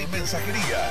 y 0.00 0.06
mensajería. 0.06 0.90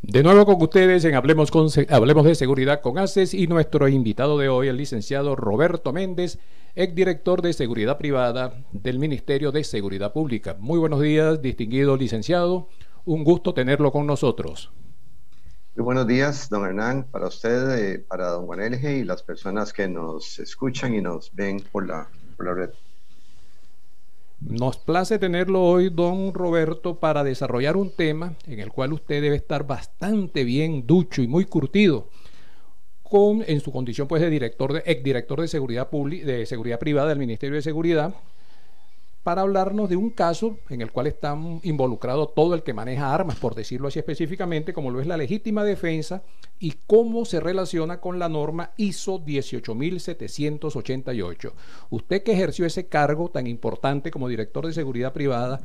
De 0.00 0.22
nuevo 0.22 0.46
con 0.46 0.62
ustedes 0.62 1.04
en 1.04 1.14
Hablemos, 1.14 1.50
con, 1.50 1.68
Hablemos 1.90 2.24
de 2.24 2.34
Seguridad 2.34 2.80
con 2.80 2.98
ACES 2.98 3.34
y 3.34 3.46
nuestro 3.46 3.88
invitado 3.88 4.38
de 4.38 4.48
hoy, 4.48 4.68
el 4.68 4.76
licenciado 4.76 5.36
Roberto 5.36 5.92
Méndez, 5.92 6.38
exdirector 6.74 7.42
de 7.42 7.52
Seguridad 7.52 7.98
Privada 7.98 8.54
del 8.72 8.98
Ministerio 8.98 9.52
de 9.52 9.64
Seguridad 9.64 10.12
Pública. 10.12 10.56
Muy 10.58 10.78
buenos 10.78 11.02
días, 11.02 11.42
distinguido 11.42 11.96
licenciado. 11.96 12.68
Un 13.04 13.24
gusto 13.24 13.52
tenerlo 13.52 13.92
con 13.92 14.06
nosotros. 14.06 14.72
Muy 15.76 15.84
buenos 15.84 16.06
días, 16.06 16.48
don 16.48 16.64
Hernán, 16.64 17.04
para 17.10 17.26
usted, 17.26 17.78
eh, 17.78 17.98
para 17.98 18.28
don 18.28 18.46
Juan 18.46 18.60
Elge 18.60 18.98
y 18.98 19.04
las 19.04 19.22
personas 19.22 19.72
que 19.72 19.88
nos 19.88 20.38
escuchan 20.38 20.94
y 20.94 21.02
nos 21.02 21.34
ven 21.34 21.62
por 21.70 21.86
la, 21.86 22.08
por 22.36 22.46
la 22.46 22.54
red. 22.54 22.70
Nos 24.40 24.76
place 24.78 25.18
tenerlo 25.18 25.64
hoy, 25.64 25.90
don 25.90 26.32
Roberto, 26.32 27.00
para 27.00 27.24
desarrollar 27.24 27.76
un 27.76 27.90
tema 27.90 28.36
en 28.46 28.60
el 28.60 28.70
cual 28.70 28.92
usted 28.92 29.20
debe 29.20 29.34
estar 29.34 29.66
bastante 29.66 30.44
bien 30.44 30.86
ducho 30.86 31.22
y 31.22 31.26
muy 31.26 31.44
curtido, 31.44 32.08
con, 33.02 33.42
en 33.48 33.60
su 33.60 33.72
condición 33.72 34.06
pues, 34.06 34.22
de 34.22 34.30
director 34.30 34.72
de, 34.72 34.82
exdirector 34.86 35.40
de 35.40 35.48
seguridad, 35.48 35.90
de 35.90 36.46
seguridad 36.46 36.78
privada 36.78 37.08
del 37.08 37.18
Ministerio 37.18 37.56
de 37.56 37.62
Seguridad, 37.62 38.14
para 39.22 39.42
hablarnos 39.42 39.88
de 39.88 39.96
un 39.96 40.10
caso 40.10 40.58
en 40.68 40.80
el 40.80 40.92
cual 40.92 41.06
está 41.06 41.36
involucrado 41.62 42.28
todo 42.28 42.54
el 42.54 42.62
que 42.62 42.72
maneja 42.72 43.14
armas, 43.14 43.36
por 43.36 43.54
decirlo 43.54 43.88
así 43.88 43.98
específicamente, 43.98 44.72
como 44.72 44.90
lo 44.90 45.00
es 45.00 45.06
la 45.06 45.16
legítima 45.16 45.64
defensa 45.64 46.22
y 46.58 46.74
cómo 46.86 47.24
se 47.24 47.40
relaciona 47.40 48.00
con 48.00 48.18
la 48.18 48.28
norma 48.28 48.72
ISO 48.76 49.18
18788. 49.18 51.54
Usted 51.90 52.22
que 52.22 52.32
ejerció 52.32 52.64
ese 52.64 52.88
cargo 52.88 53.30
tan 53.30 53.46
importante 53.46 54.10
como 54.10 54.28
director 54.28 54.66
de 54.66 54.72
seguridad 54.72 55.12
privada, 55.12 55.60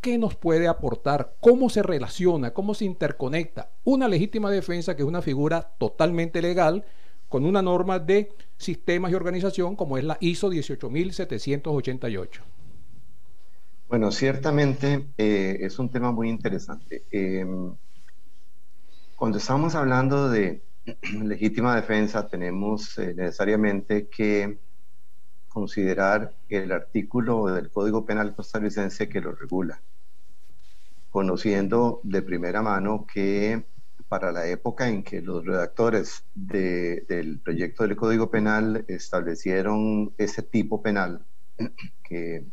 ¿qué 0.00 0.18
nos 0.18 0.36
puede 0.36 0.68
aportar? 0.68 1.34
¿Cómo 1.40 1.70
se 1.70 1.82
relaciona? 1.82 2.54
¿Cómo 2.54 2.74
se 2.74 2.84
interconecta 2.84 3.72
una 3.84 4.06
legítima 4.06 4.50
defensa, 4.50 4.94
que 4.94 5.02
es 5.02 5.08
una 5.08 5.22
figura 5.22 5.72
totalmente 5.78 6.40
legal, 6.40 6.84
con 7.28 7.44
una 7.44 7.62
norma 7.62 7.98
de 7.98 8.32
sistemas 8.56 9.12
y 9.12 9.14
organización 9.14 9.76
como 9.76 9.98
es 9.98 10.04
la 10.04 10.16
ISO 10.20 10.48
18788? 10.48 12.57
Bueno, 13.88 14.12
ciertamente 14.12 15.08
eh, 15.16 15.56
es 15.60 15.78
un 15.78 15.90
tema 15.90 16.12
muy 16.12 16.28
interesante. 16.28 17.06
Em, 17.10 17.74
cuando 19.16 19.38
estamos 19.38 19.74
hablando 19.74 20.28
de 20.28 20.62
legítima 21.24 21.74
defensa, 21.74 22.28
tenemos 22.28 22.98
eh, 22.98 23.14
necesariamente 23.14 24.06
que 24.10 24.58
considerar 25.48 26.34
el 26.50 26.70
artículo 26.72 27.46
del 27.46 27.70
Código 27.70 28.04
Penal 28.04 28.34
costarricense 28.34 29.08
que 29.08 29.22
lo 29.22 29.34
regula, 29.34 29.82
conociendo 31.08 32.02
de 32.04 32.20
primera 32.20 32.60
mano 32.60 33.06
que 33.10 33.64
para 34.06 34.32
la 34.32 34.46
época 34.46 34.88
en 34.88 35.02
que 35.02 35.22
los 35.22 35.46
redactores 35.46 36.26
del 36.34 37.40
proyecto 37.42 37.84
del 37.84 37.96
Código 37.96 38.30
Penal 38.30 38.84
establecieron 38.86 40.14
ese 40.18 40.42
tipo 40.42 40.82
penal 40.82 41.26
que 42.04 42.44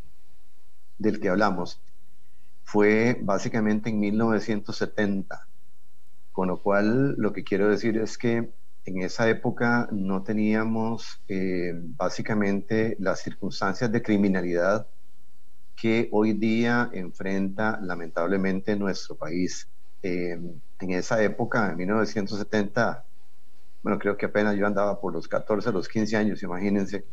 del 0.97 1.19
que 1.19 1.29
hablamos 1.29 1.81
fue 2.63 3.19
básicamente 3.21 3.89
en 3.89 3.99
1970, 3.99 5.47
con 6.31 6.47
lo 6.49 6.61
cual 6.61 7.15
lo 7.17 7.31
que 7.31 7.43
quiero 7.43 7.69
decir 7.69 7.97
es 7.97 8.17
que 8.17 8.53
en 8.85 9.01
esa 9.01 9.29
época 9.29 9.87
no 9.91 10.23
teníamos 10.23 11.23
eh, 11.27 11.73
básicamente 11.75 12.95
las 12.99 13.21
circunstancias 13.21 13.91
de 13.91 14.01
criminalidad 14.01 14.87
que 15.75 16.09
hoy 16.11 16.33
día 16.33 16.89
enfrenta 16.93 17.79
lamentablemente 17.81 18.75
nuestro 18.75 19.17
país. 19.17 19.69
Eh, 20.01 20.39
en 20.79 20.91
esa 20.91 21.21
época, 21.23 21.71
en 21.71 21.77
1970, 21.77 23.05
bueno, 23.83 23.99
creo 23.99 24.17
que 24.17 24.27
apenas 24.27 24.55
yo 24.57 24.67
andaba 24.67 24.99
por 24.99 25.13
los 25.13 25.27
14, 25.27 25.71
los 25.71 25.87
15 25.87 26.17
años, 26.17 26.43
imagínense, 26.43 27.05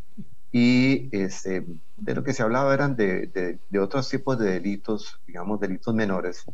y 0.52 1.08
este, 1.16 1.64
de 1.96 2.14
lo 2.14 2.22
que 2.22 2.34
se 2.34 2.42
hablaba 2.42 2.74
eran 2.74 2.94
de, 2.94 3.58
de, 3.70 3.78
otros 3.78 4.10
tipos 4.10 4.38
de 4.38 4.50
delitos, 4.52 5.18
digamos, 5.26 5.58
delitos 5.58 5.94
menores, 5.94 6.44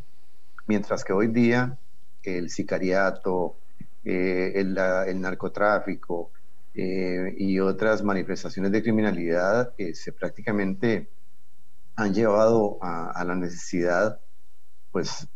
mientras 0.67 1.03
que 1.03 1.11
hoy 1.11 1.27
día 1.27 1.77
el 2.23 2.49
sicariato, 2.49 3.57
eh, 4.05 4.53
el, 4.55 4.73
narcotráfico 5.21 6.31
eh, 6.73 7.35
y 7.37 7.59
otras 7.59 8.01
manifestaciones 8.01 8.71
de 8.71 8.81
criminalidad 8.81 9.73
eh, 9.77 9.93
se 9.93 10.13
prácticamente 10.13 11.09
han 11.97 12.13
llevado 12.13 12.79
a 12.81 13.21
la 13.25 13.35
necesidad 13.35 14.21
pues 14.89 15.27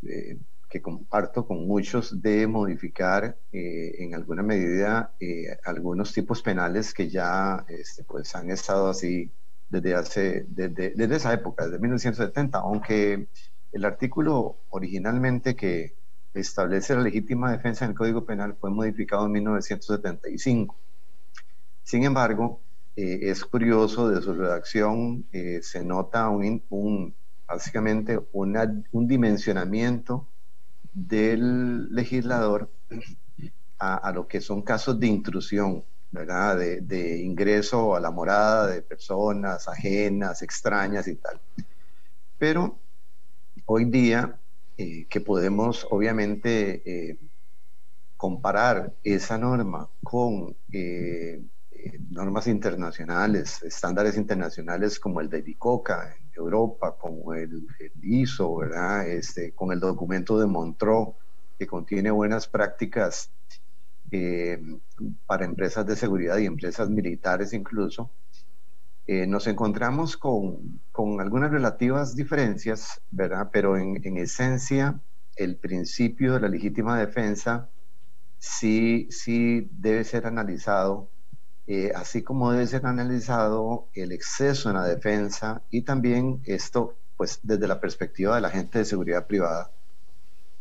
que 0.73 0.81
comparto 0.81 1.45
con 1.45 1.67
muchos 1.67 2.19
de 2.19 2.47
modificar 2.47 3.37
eh, 3.51 3.93
en 3.99 4.15
alguna 4.15 4.41
medida 4.41 5.13
eh, 5.19 5.55
algunos 5.65 6.11
tipos 6.11 6.41
penales 6.41 6.95
que 6.95 7.09
ya 7.09 7.63
este, 7.67 8.03
pues 8.03 8.33
han 8.33 8.49
estado 8.49 8.89
así 8.89 9.29
desde, 9.69 9.93
hace, 9.93 10.45
desde, 10.49 10.95
desde 10.95 11.15
esa 11.15 11.31
época, 11.31 11.65
desde 11.65 11.77
1970, 11.77 12.57
aunque 12.57 13.27
el 13.71 13.85
artículo 13.85 14.57
originalmente 14.71 15.55
que 15.55 15.93
establece 16.33 16.95
la 16.95 17.01
legítima 17.01 17.51
defensa 17.51 17.85
en 17.85 17.91
el 17.91 17.97
Código 17.97 18.25
Penal 18.25 18.55
fue 18.59 18.71
modificado 18.71 19.27
en 19.27 19.33
1975. 19.33 20.75
Sin 21.83 22.03
embargo, 22.03 22.61
eh, 22.95 23.19
es 23.21 23.45
curioso 23.45 24.09
de 24.09 24.23
su 24.23 24.33
redacción, 24.33 25.27
se 25.61 25.85
nota 25.85 26.29
un, 26.29 26.63
un 26.69 27.13
básicamente 27.47 28.19
una, 28.31 28.83
un 28.91 29.07
dimensionamiento 29.07 30.29
del 30.93 31.93
legislador 31.93 32.69
a, 33.79 34.11
lo 34.13 34.27
que 34.27 34.39
son 34.39 34.61
casos 34.61 34.99
de 34.99 35.07
intrusión, 35.07 35.83
¿verdad? 36.11 36.57
De, 36.57 37.21
ingreso 37.21 37.95
a 37.95 37.99
la 37.99 38.11
morada 38.11 38.67
de 38.67 38.81
personas 38.81 39.67
ajenas, 39.67 40.41
extrañas 40.41 41.07
y 41.07 41.15
tal. 41.15 41.41
Pero 42.37 42.79
hoy 43.65 43.85
día 43.85 44.39
eh, 44.77 45.05
que 45.09 45.19
podemos 45.19 45.85
obviamente 45.89 46.81
eh, 46.85 47.17
comparar 48.15 48.93
esa 49.03 49.37
norma 49.37 49.89
con 50.01 50.55
eh, 50.71 51.41
normas 52.09 52.47
internacionales, 52.47 53.61
estándares 53.63 54.15
internacionales 54.15 54.99
como 54.99 55.19
el 55.19 55.29
de 55.29 55.43
ICOCA 55.45 56.15
Europa, 56.35 56.95
como 56.97 57.33
el, 57.33 57.67
ISO, 58.01 58.57
¿verdad? 58.57 59.07
Este, 59.07 59.51
con 59.53 59.71
el 59.71 59.79
documento 59.79 60.39
de 60.39 60.47
Montreux, 60.47 61.15
que 61.57 61.67
contiene 61.67 62.11
buenas 62.11 62.47
prácticas 62.47 63.31
eh, 64.11 64.61
para 65.25 65.45
empresas 65.45 65.85
de 65.85 65.95
seguridad 65.95 66.37
y 66.37 66.45
empresas 66.45 66.89
militares 66.89 67.53
incluso, 67.53 68.11
eh, 69.05 69.27
nos 69.27 69.47
encontramos 69.47 70.15
con, 70.15 70.79
con, 70.91 71.19
algunas 71.19 71.51
relativas 71.51 72.15
diferencias, 72.15 73.01
¿verdad? 73.11 73.49
Pero 73.51 73.77
en, 73.77 73.99
en, 74.03 74.17
esencia, 74.17 74.99
el 75.35 75.57
principio 75.57 76.33
de 76.33 76.39
la 76.39 76.47
legítima 76.47 76.97
defensa 76.97 77.69
sí, 78.37 79.07
sí 79.09 79.67
debe 79.71 80.03
ser 80.03 80.25
analizado 80.27 81.09
eh, 81.65 81.91
así 81.95 82.23
como 82.23 82.51
debe 82.51 82.67
ser 82.67 82.85
analizado 82.85 83.87
el 83.93 84.11
exceso 84.11 84.69
en 84.69 84.75
la 84.75 84.85
defensa 84.85 85.61
y 85.69 85.83
también 85.83 86.41
esto, 86.45 86.97
pues 87.15 87.39
desde 87.41 87.67
la 87.67 87.79
perspectiva 87.79 88.35
de 88.35 88.41
la 88.41 88.49
gente 88.49 88.79
de 88.79 88.85
seguridad 88.85 89.27
privada, 89.27 89.71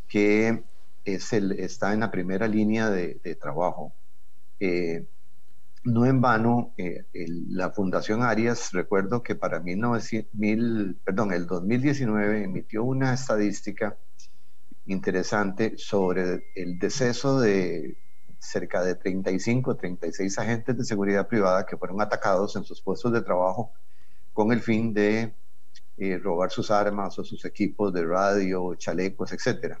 que 0.07 0.63
es 1.03 1.33
el, 1.33 1.51
está 1.53 1.93
en 1.93 1.99
la 2.01 2.11
primera 2.11 2.47
línea 2.47 2.89
de, 2.89 3.37
trabajo. 3.39 3.93
Eh, 4.59 5.05
no 5.83 6.05
en 6.05 6.21
vano, 6.21 6.73
eh, 6.77 7.05
la 7.49 7.71
Fundación 7.71 8.23
Arias, 8.23 8.71
recuerdo 8.71 9.21
que 9.21 9.35
para 9.35 9.59
1900, 9.59 10.95
perdón, 11.03 11.33
el 11.33 11.45
2019 11.45 12.45
emitió 12.45 12.85
una 12.85 13.13
estadística 13.13 13.97
interesante 14.85 15.77
sobre 15.77 16.45
el 16.55 16.79
deceso 16.79 17.41
de 17.41 17.97
cerca 18.43 18.83
de 18.83 18.95
35, 18.95 19.75
36 19.75 20.37
agentes 20.37 20.77
de 20.77 20.83
seguridad 20.83 21.27
privada 21.27 21.65
que 21.65 21.77
fueron 21.77 22.01
atacados 22.01 22.55
en 22.55 22.63
sus 22.63 22.81
puestos 22.81 23.11
de 23.13 23.21
trabajo 23.21 23.71
con 24.33 24.51
el 24.51 24.61
fin 24.61 24.93
de 24.93 25.33
eh, 25.97 26.17
robar 26.17 26.51
sus 26.51 26.71
armas 26.71 27.17
o 27.19 27.23
sus 27.23 27.45
equipos 27.45 27.93
de 27.93 28.05
radio, 28.05 28.75
chalecos, 28.75 29.31
etc. 29.31 29.77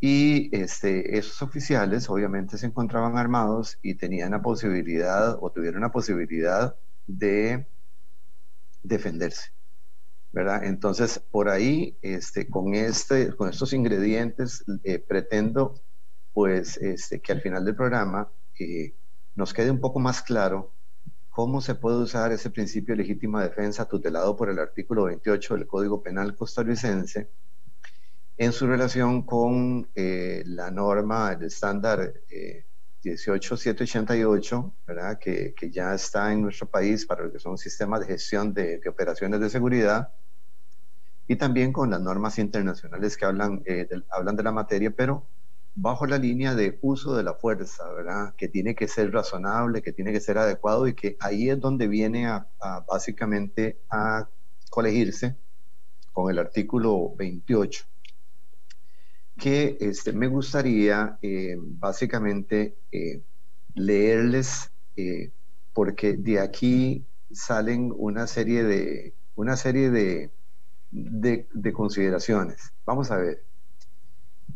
Y 0.00 0.54
este, 0.56 1.16
esos 1.16 1.40
oficiales 1.42 2.08
obviamente 2.10 2.58
se 2.58 2.66
encontraban 2.66 3.16
armados 3.16 3.78
y 3.82 3.94
tenían 3.94 4.32
la 4.32 4.42
posibilidad 4.42 5.38
o 5.40 5.50
tuvieron 5.50 5.82
la 5.82 5.92
posibilidad 5.92 6.76
de 7.06 7.66
defenderse. 8.82 9.54
¿verdad? 10.34 10.64
Entonces, 10.64 11.20
por 11.30 11.48
ahí, 11.48 11.96
este, 12.02 12.50
con, 12.50 12.74
este, 12.74 13.34
con 13.36 13.48
estos 13.48 13.72
ingredientes, 13.72 14.64
eh, 14.82 14.98
pretendo 14.98 15.80
pues 16.34 16.76
este, 16.78 17.20
que 17.20 17.32
al 17.32 17.40
final 17.40 17.64
del 17.64 17.76
programa 17.76 18.28
eh, 18.58 18.92
nos 19.36 19.54
quede 19.54 19.70
un 19.70 19.80
poco 19.80 20.00
más 20.00 20.20
claro 20.20 20.72
cómo 21.30 21.60
se 21.60 21.76
puede 21.76 21.98
usar 21.98 22.32
ese 22.32 22.50
principio 22.50 22.94
de 22.94 23.02
legítima 23.02 23.42
defensa 23.42 23.88
tutelado 23.88 24.36
por 24.36 24.50
el 24.50 24.58
artículo 24.58 25.04
28 25.04 25.54
del 25.54 25.66
Código 25.66 26.02
Penal 26.02 26.36
costarricense 26.36 27.30
en 28.36 28.52
su 28.52 28.66
relación 28.66 29.22
con 29.22 29.88
eh, 29.94 30.42
la 30.46 30.70
norma, 30.70 31.32
el 31.32 31.44
estándar 31.44 32.14
18788, 33.00 34.74
¿verdad? 34.86 35.18
Que, 35.18 35.54
ya 35.70 35.94
está 35.94 36.32
en 36.32 36.42
nuestro 36.42 36.68
país 36.68 37.06
para 37.06 37.24
lo 37.24 37.32
que 37.32 37.38
son 37.38 37.56
sistemas 37.58 38.00
de 38.00 38.06
gestión 38.06 38.52
de, 38.52 38.80
operaciones 38.88 39.38
de 39.40 39.50
seguridad 39.50 40.12
y 41.28 41.36
también 41.36 41.72
con 41.72 41.90
las 41.90 42.00
normas 42.00 42.38
internacionales 42.38 43.16
que 43.16 43.24
hablan, 43.24 43.62
eh, 43.66 43.88
hablan 44.10 44.36
de 44.36 44.42
la 44.42 44.52
materia, 44.52 44.90
pero 44.90 45.26
bajo 45.74 46.06
la 46.06 46.18
línea 46.18 46.54
de 46.54 46.78
uso 46.82 47.16
de 47.16 47.22
la 47.22 47.34
fuerza, 47.34 47.88
¿verdad? 47.92 48.34
Que 48.36 48.48
tiene 48.48 48.74
que 48.74 48.88
ser 48.88 49.12
razonable, 49.12 49.82
que 49.82 49.92
tiene 49.92 50.12
que 50.12 50.20
ser 50.20 50.38
adecuado 50.38 50.86
y 50.86 50.94
que 50.94 51.16
ahí 51.20 51.50
es 51.50 51.60
donde 51.60 51.88
viene 51.88 52.26
a, 52.26 52.48
básicamente 52.88 53.80
a 53.90 54.28
colegirse 54.70 55.36
con 56.12 56.30
el 56.30 56.38
artículo 56.38 57.14
28 57.16 57.84
que 59.36 59.76
este, 59.80 60.12
me 60.12 60.28
gustaría 60.28 61.18
eh, 61.20 61.56
básicamente 61.58 62.76
eh, 62.92 63.20
leerles 63.74 64.70
porque 65.72 66.12
de 66.16 66.38
aquí 66.38 67.04
salen 67.32 67.92
una 67.96 68.28
serie 68.28 68.62
de 68.62 69.12
una 69.34 69.56
serie 69.56 69.90
de 69.90 70.30
de, 70.94 71.72
consideraciones. 71.72 72.72
Vamos 72.86 73.10
a 73.10 73.16
ver. 73.16 73.44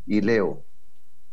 Y 0.07 0.21
leo, 0.21 0.65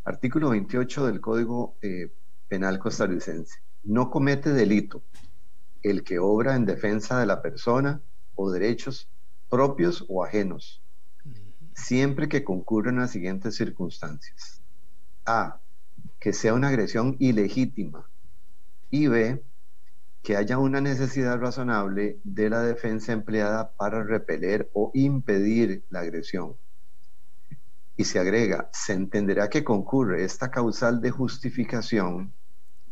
artículo 0.06 0.52
28 0.52 1.08
del 1.08 1.20
Código 1.20 1.76
eh, 1.82 2.12
Penal 2.48 2.80
costarricense. 2.80 3.60
No 3.84 4.10
comete 4.10 4.54
delito 4.54 5.04
el 5.82 6.04
que 6.04 6.20
obra 6.20 6.56
en 6.56 6.66
defensa 6.66 7.20
de 7.20 7.26
la 7.26 7.42
persona 7.42 8.02
o 8.36 8.52
derechos 8.52 9.10
propios 9.50 10.06
o 10.08 10.24
ajenos, 10.24 10.82
siempre 11.74 12.28
que 12.30 12.44
concurran 12.44 12.98
las 12.98 13.12
siguientes 13.12 13.56
circunstancias. 13.56 14.62
A. 15.26 15.60
Que 16.20 16.34
sea 16.34 16.54
una 16.54 16.70
agresión 16.70 17.16
ilegítima. 17.20 18.08
Y 18.90 19.08
B 19.08 19.44
que 20.24 20.36
haya 20.36 20.58
una 20.58 20.82
necesidad 20.82 21.40
razonable 21.40 22.20
de 22.24 22.50
la 22.50 22.62
defensa 22.62 23.14
empleada 23.14 23.72
para 23.78 24.04
repeler 24.04 24.72
o 24.74 24.90
impedir 24.96 25.84
la 25.92 26.00
agresión. 26.00 26.56
Y 27.98 28.04
se 28.04 28.20
agrega, 28.20 28.70
se 28.74 28.94
entenderá 28.94 29.50
que 29.50 29.64
concurre 29.64 30.24
esta 30.24 30.52
causal 30.52 31.00
de 31.02 31.12
justificación 31.12 32.34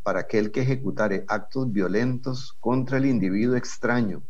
para 0.02 0.22
aquel 0.22 0.52
que 0.52 0.62
ejecutare 0.62 1.26
actos 1.28 1.72
violentos 1.72 2.56
contra 2.60 2.98
el 2.98 3.06
individuo 3.06 3.56
extraño 3.56 4.24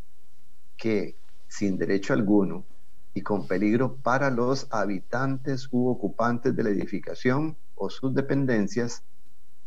que, 0.78 1.16
sin 1.48 1.78
derecho 1.78 2.14
alguno 2.14 2.66
y 3.14 3.22
con 3.22 3.48
peligro 3.48 3.96
para 3.98 4.32
los 4.32 4.68
habitantes 4.72 5.68
u 5.72 5.88
ocupantes 5.88 6.56
de 6.56 6.64
la 6.64 6.70
edificación 6.70 7.56
o 7.76 7.90
sus 7.90 8.14
dependencias, 8.14 9.04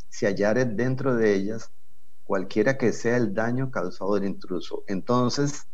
se 0.08 0.26
hallare 0.26 0.64
dentro 0.64 1.14
de 1.14 1.34
ellas 1.34 1.70
cualquiera 2.24 2.76
que 2.76 2.92
sea 2.92 3.16
el 3.16 3.34
daño 3.34 3.70
causado 3.70 4.14
del 4.14 4.24
intruso. 4.24 4.82
Entonces, 4.88 5.66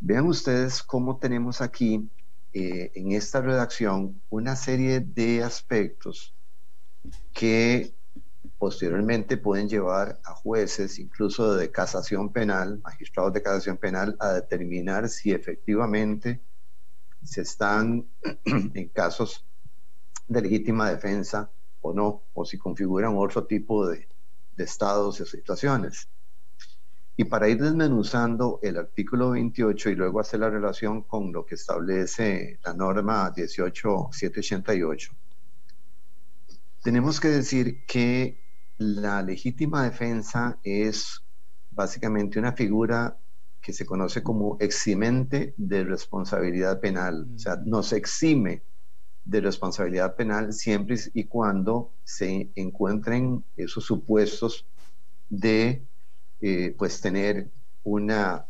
vean 0.00 0.26
ustedes 0.26 0.82
cómo 0.82 1.18
tenemos 1.18 1.60
aquí 1.60 2.08
eh, 2.52 2.92
en 2.94 3.12
esta 3.12 3.40
redacción 3.40 4.20
una 4.28 4.56
serie 4.56 5.00
de 5.00 5.42
aspectos 5.42 6.34
que 7.32 7.94
posteriormente 8.58 9.36
pueden 9.36 9.68
llevar 9.68 10.20
a 10.24 10.34
jueces, 10.34 10.98
incluso 10.98 11.54
de 11.54 11.70
casación 11.70 12.32
penal, 12.32 12.80
magistrados 12.82 13.32
de 13.32 13.42
casación 13.42 13.76
penal, 13.76 14.16
a 14.20 14.32
determinar 14.32 15.08
si 15.08 15.32
efectivamente 15.32 16.40
se 17.22 17.42
están 17.42 18.06
en 18.44 18.88
casos 18.88 19.44
de 20.28 20.42
legítima 20.42 20.90
defensa 20.90 21.50
o 21.80 21.92
no, 21.92 22.22
o 22.34 22.44
si 22.44 22.58
configuran 22.58 23.16
otro 23.16 23.46
tipo 23.46 23.88
de, 23.88 24.08
estados 24.58 25.20
y 25.20 25.24
situaciones. 25.24 26.06
Y 27.20 27.24
para 27.24 27.50
ir 27.50 27.60
desmenuzando 27.60 28.60
el 28.62 28.78
artículo 28.78 29.32
28 29.32 29.90
y 29.90 29.94
luego 29.94 30.20
hacer 30.20 30.40
la 30.40 30.48
relación 30.48 31.02
con 31.02 31.30
lo 31.34 31.44
que 31.44 31.54
establece 31.54 32.58
la 32.64 32.72
norma 32.72 33.30
18788, 33.36 35.12
tenemos 36.82 37.20
que 37.20 37.28
decir 37.28 37.84
que 37.84 38.40
la 38.78 39.20
legítima 39.20 39.84
defensa 39.84 40.58
es 40.62 41.22
básicamente 41.70 42.38
una 42.38 42.54
figura 42.54 43.18
que 43.60 43.74
se 43.74 43.84
conoce 43.84 44.22
como 44.22 44.56
eximente 44.58 45.52
de 45.58 45.84
responsabilidad 45.84 46.80
penal, 46.80 47.28
o 47.34 47.38
sea, 47.38 47.56
nos 47.66 47.92
exime 47.92 48.62
de 49.26 49.42
responsabilidad 49.42 50.16
penal 50.16 50.54
siempre 50.54 50.96
y 51.12 51.24
cuando 51.24 51.92
se 52.02 52.50
encuentren 52.54 53.44
esos 53.58 53.84
supuestos 53.84 54.64
de 55.28 55.86
eh, 56.40 56.74
pues 56.78 57.00
tener 57.00 57.50
una, 57.82 58.46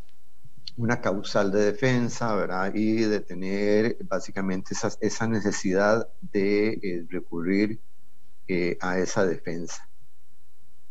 una 0.76 1.00
causal 1.00 1.50
de 1.50 1.64
defensa, 1.64 2.34
¿verdad? 2.34 2.72
Y 2.74 3.02
de 3.02 3.20
tener 3.20 3.98
básicamente 4.04 4.74
esa, 4.74 4.90
esa 5.00 5.26
necesidad 5.26 6.08
de 6.20 6.70
eh, 6.82 7.06
recurrir 7.08 7.80
eh, 8.48 8.76
a 8.80 8.98
esa 8.98 9.24
defensa. 9.26 9.88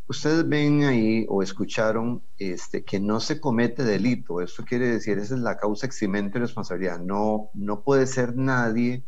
Ustedes 0.06 0.48
ven 0.48 0.82
ahí 0.82 1.24
o 1.28 1.42
escucharon 1.42 2.24
este, 2.36 2.84
que 2.84 2.98
no 2.98 3.20
se 3.20 3.40
comete 3.40 3.84
delito. 3.84 4.40
Esto 4.40 4.64
quiere 4.64 4.88
decir, 4.88 5.18
esa 5.18 5.34
es 5.36 5.40
la 5.40 5.56
causa 5.56 5.86
eximente 5.86 6.38
de 6.38 6.46
responsabilidad. 6.46 6.98
No, 6.98 7.50
no 7.54 7.84
puede 7.84 8.08
ser 8.08 8.34
nadie 8.34 9.04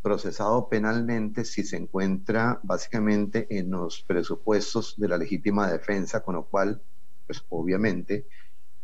procesado 0.00 0.68
penalmente 0.68 1.44
si 1.44 1.64
se 1.64 1.76
encuentra 1.78 2.60
básicamente 2.62 3.46
en 3.58 3.70
los 3.70 4.02
presupuestos 4.02 4.94
de 4.96 5.08
la 5.08 5.16
legítima 5.16 5.72
defensa, 5.72 6.22
con 6.22 6.34
lo 6.34 6.46
cual, 6.46 6.82
pues 7.26 7.44
obviamente, 7.48 8.26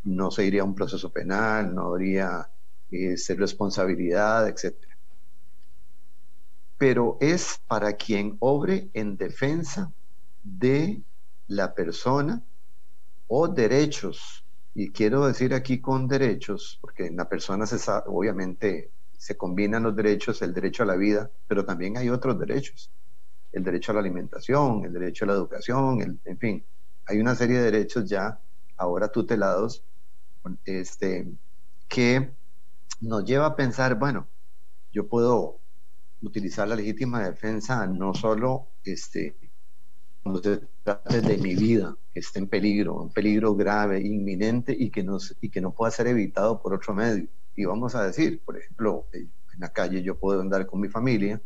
no 0.03 0.31
se 0.31 0.45
iría 0.45 0.63
a 0.63 0.65
un 0.65 0.75
proceso 0.75 1.13
penal, 1.13 1.75
no 1.75 1.89
habría 1.89 2.51
ser 3.17 3.39
responsabilidad, 3.39 4.49
etc. 4.49 4.75
Pero 6.79 7.19
es 7.21 7.61
para 7.67 7.93
quien 7.93 8.37
obre 8.41 8.91
en 8.95 9.17
defensa 9.17 9.93
de 10.43 11.03
la 11.47 11.75
persona 11.75 12.43
o 13.29 13.49
derechos. 13.49 14.45
Y 14.75 14.91
quiero 14.91 15.27
decir 15.27 15.53
aquí 15.53 15.81
con 15.81 16.09
derechos, 16.09 16.79
porque 16.81 17.07
en 17.07 17.17
la 17.17 17.29
persona 17.29 17.67
se 17.67 17.79
sabe, 17.79 18.05
obviamente 18.07 18.93
se 19.17 19.37
combinan 19.37 19.83
los 19.83 19.95
derechos, 19.95 20.41
el 20.43 20.55
derecho 20.55 20.85
a 20.85 20.87
la 20.87 20.97
vida, 20.97 21.31
pero 21.47 21.65
también 21.65 21.99
hay 21.99 22.09
otros 22.09 22.39
derechos, 22.39 22.91
el 23.53 23.63
derecho 23.63 23.93
a 23.93 23.97
la 23.97 24.01
alimentación, 24.01 24.85
el 24.85 24.93
derecho 24.93 25.25
a 25.25 25.29
la 25.29 25.35
educación, 25.35 26.21
en 26.25 26.39
fin, 26.39 26.65
hay 27.11 27.19
una 27.19 27.35
serie 27.35 27.59
de 27.59 27.65
derechos 27.65 28.09
ya 28.09 28.41
ahora 28.77 29.09
tutelados 29.09 29.83
este, 30.65 31.27
que 31.89 32.31
nos 33.01 33.25
lleva 33.25 33.47
a 33.47 33.57
pensar, 33.57 33.99
bueno, 33.99 34.29
yo 34.93 35.09
puedo 35.09 35.59
utilizar 36.23 36.69
la 36.69 36.77
legítima 36.77 37.25
defensa 37.25 37.85
no 37.89 38.15
solo 38.15 38.69
este, 38.85 39.35
cuando 40.23 40.41
se 40.41 40.61
trata 40.85 41.21
de 41.21 41.37
mi 41.39 41.57
vida, 41.57 41.97
que 42.13 42.21
esté 42.21 42.39
en 42.39 42.47
peligro, 42.47 42.95
un 42.95 43.13
peligro 43.13 43.57
grave, 43.57 44.01
inminente 44.01 44.73
y 44.79 44.91
que, 44.91 45.03
no, 45.03 45.19
y 45.41 45.49
que 45.49 45.61
no 45.61 45.73
pueda 45.73 45.91
ser 45.91 46.07
evitado 46.07 46.63
por 46.63 46.75
otro 46.75 46.95
medio, 46.95 47.27
y 47.57 47.65
vamos 47.65 47.97
a 47.97 48.05
decir, 48.05 48.41
por 48.45 48.57
ejemplo, 48.57 49.09
en 49.13 49.31
la 49.59 49.73
calle 49.73 50.01
yo 50.05 50.17
puedo 50.17 50.41
andar 50.41 50.65
con 50.67 50.81
mi 50.81 50.89
familia 50.89 51.43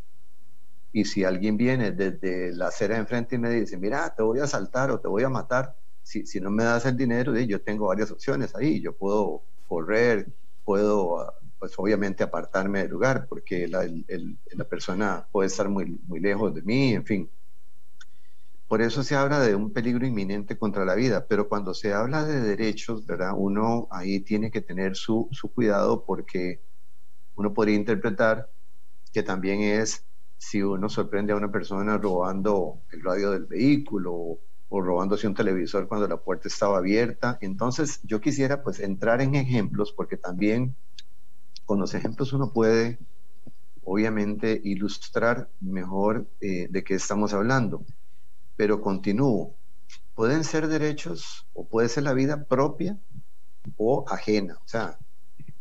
y 0.95 1.05
si 1.07 1.25
alguien 1.25 1.59
viene 1.59 1.93
desde 1.93 2.55
la 2.55 2.69
acera 2.69 2.99
enfrente 2.99 3.37
y 3.37 3.39
me 3.41 3.51
dice, 3.51 3.79
mira, 3.79 4.15
te 4.17 4.23
voy 4.23 4.41
a 4.41 4.45
asaltar 4.45 4.93
o 4.93 5.01
te 5.01 5.09
voy 5.09 5.25
a 5.25 5.31
matar, 5.31 5.77
si, 6.03 6.27
si 6.27 6.41
no 6.41 6.51
me 6.51 6.65
das 6.65 6.87
el 6.87 6.97
dinero, 6.97 7.39
yo 7.39 7.63
tengo 7.63 7.89
varias 7.89 8.13
opciones 8.13 8.55
ahí, 8.57 8.81
yo 8.83 8.97
puedo 8.97 9.47
correr, 9.67 10.33
puedo, 10.65 11.35
pues 11.59 11.75
obviamente 11.79 12.25
apartarme 12.25 12.81
del 12.83 12.91
lugar 12.93 13.27
porque 13.29 13.69
la, 13.69 13.85
la 14.53 14.65
persona 14.69 15.29
puede 15.33 15.49
estar 15.49 15.69
muy, 15.69 15.87
muy 16.07 16.21
lejos 16.21 16.55
de 16.55 16.63
mí, 16.63 16.95
en 16.95 17.07
fin. 17.07 17.33
por 18.69 18.83
eso 18.83 19.03
se 19.03 19.15
habla 19.15 19.41
de 19.41 19.55
un 19.55 19.73
peligro 19.73 20.07
inminente 20.07 20.59
contra 20.59 20.85
la 20.85 20.95
vida, 20.95 21.27
pero 21.29 21.49
cuando 21.49 21.75
se 21.75 21.93
habla 21.93 22.25
de 22.25 22.41
derechos, 22.41 23.07
¿verdad? 23.07 23.33
Uno 23.37 23.89
ahí 23.91 24.21
tiene 24.21 24.51
que 24.51 24.63
tener 24.63 24.97
su, 24.97 25.29
su 25.33 25.53
cuidado 25.53 26.05
porque 26.05 26.65
uno 27.37 27.55
podría 27.55 27.77
interpretar 27.77 28.51
que 29.13 29.23
también 29.25 29.63
es 29.63 30.07
si 30.39 30.63
uno 30.63 30.89
sorprende 30.89 31.33
a 31.33 31.37
una 31.37 31.51
persona 31.51 31.99
robando 31.99 32.83
el 32.93 33.03
radio 33.03 33.31
del 33.31 33.47
vehículo 33.47 34.39
o 34.69 34.81
robándose 34.81 35.27
un 35.27 35.35
televisor 35.35 35.89
cuando 35.89 36.09
la 36.09 36.17
puerta 36.17 36.49
estaba 36.49 36.79
abierta. 36.79 37.39
Entonces 37.41 38.01
yo 38.03 38.21
quisiera 38.21 38.63
pues 38.63 38.81
entrar 38.81 39.21
en 39.21 39.35
ejemplos 39.35 39.93
porque 39.93 40.17
también 40.17 40.77
con 41.65 41.79
los 41.79 41.95
ejemplos 41.95 42.33
uno 42.33 42.53
puede 42.53 42.99
obviamente 43.85 44.61
ilustrar 44.65 45.49
mejor 45.61 46.27
eh, 46.41 46.69
de 46.71 46.85
qué 46.85 46.95
estamos 46.95 47.33
hablando. 47.33 47.85
Pero 48.57 48.81
continúo. 48.81 49.57
Pueden 50.15 50.45
ser 50.45 50.69
derechos 50.69 51.47
o 51.55 51.67
puede 51.67 51.89
ser 51.89 52.05
la 52.05 52.13
vida 52.13 52.45
propia 52.45 52.99
o 53.77 54.05
ajena. 54.09 54.59
O 54.65 54.69
sea, 54.69 54.99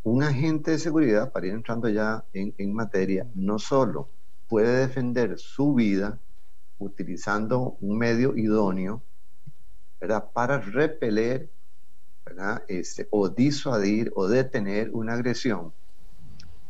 un 0.02 0.22
agente 0.22 0.70
de 0.70 0.78
seguridad, 0.78 1.32
para 1.32 1.46
ir 1.46 1.54
entrando 1.54 1.88
ya 1.88 2.24
en 2.32 2.72
materia, 2.72 3.26
no 3.34 3.58
solo 3.58 4.13
puede 4.48 4.86
defender 4.86 5.38
su 5.38 5.74
vida 5.74 6.18
utilizando 6.78 7.76
un 7.80 7.98
medio 7.98 8.36
idóneo, 8.36 9.02
¿verdad? 10.00 10.30
Para 10.32 10.58
repeler. 10.58 11.50
Este, 12.68 13.06
o 13.10 13.28
disuadir 13.28 14.10
o 14.16 14.26
detener 14.26 14.90
una 14.92 15.12
agresión, 15.12 15.72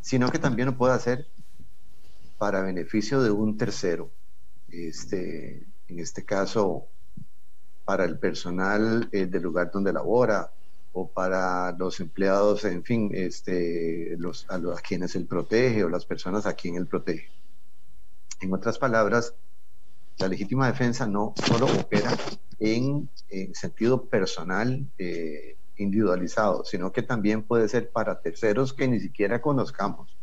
sino 0.01 0.31
que 0.31 0.41
también 0.41 0.67
lo 0.67 0.77
puede 0.77 0.95
hacer 0.95 1.29
para 2.39 2.61
beneficio 2.63 3.23
de 3.23 3.31
un 3.31 3.57
tercero. 3.57 4.11
Este, 4.69 5.65
en 5.87 6.01
este 6.01 6.25
caso, 6.25 6.89
para 7.85 8.05
el 8.05 8.19
personal 8.19 9.09
eh, 9.13 9.27
del 9.27 9.43
lugar 9.43 9.71
donde 9.71 9.93
labora 9.93 10.51
o 10.93 11.09
para 11.09 11.71
los 11.73 12.01
empleados, 12.01 12.65
en 12.65 12.83
fin, 12.83 13.11
este, 13.15 14.17
los, 14.19 14.51
a, 14.51 14.59
los, 14.59 14.77
a 14.77 14.83
quienes 14.83 15.15
él 15.15 15.27
protege 15.27 15.85
o 15.85 15.89
las 15.89 16.05
personas 16.05 16.47
a 16.47 16.55
quien 16.55 16.75
él 16.77 16.87
protege. 16.87 17.29
En 18.45 18.53
otras 18.53 18.77
palabras, 18.77 19.35
la 20.19 20.29
legítima 20.29 20.67
defensa 20.67 21.07
no 21.07 21.33
solo 21.47 21.65
opera 21.65 22.15
en, 22.59 23.09
sentido 23.55 24.05
personal, 24.05 24.87
eh, 24.99 25.57
individualizado, 25.79 26.63
sino 26.63 26.93
que 26.93 27.01
también 27.01 27.43
puede 27.43 27.71
ser 27.71 27.91
para 27.91 28.21
terceros 28.21 28.75
que 28.75 28.87
ni 28.87 29.01
siquiera 29.01 29.41
conozcamos, 29.41 30.15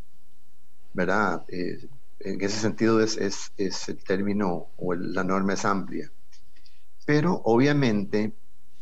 ¿verdad? 0.94 1.44
Eh, 1.48 1.90
en 2.20 2.40
ese 2.42 2.60
sentido 2.60 3.02
es, 3.02 3.18
es, 3.18 3.52
es, 3.58 3.90
el 3.90 4.04
término 4.04 4.68
o 4.78 4.94
la 4.94 5.24
norma 5.24 5.54
es 5.54 5.66
amplia. 5.66 6.12
Pero 7.08 7.42
obviamente 7.44 8.36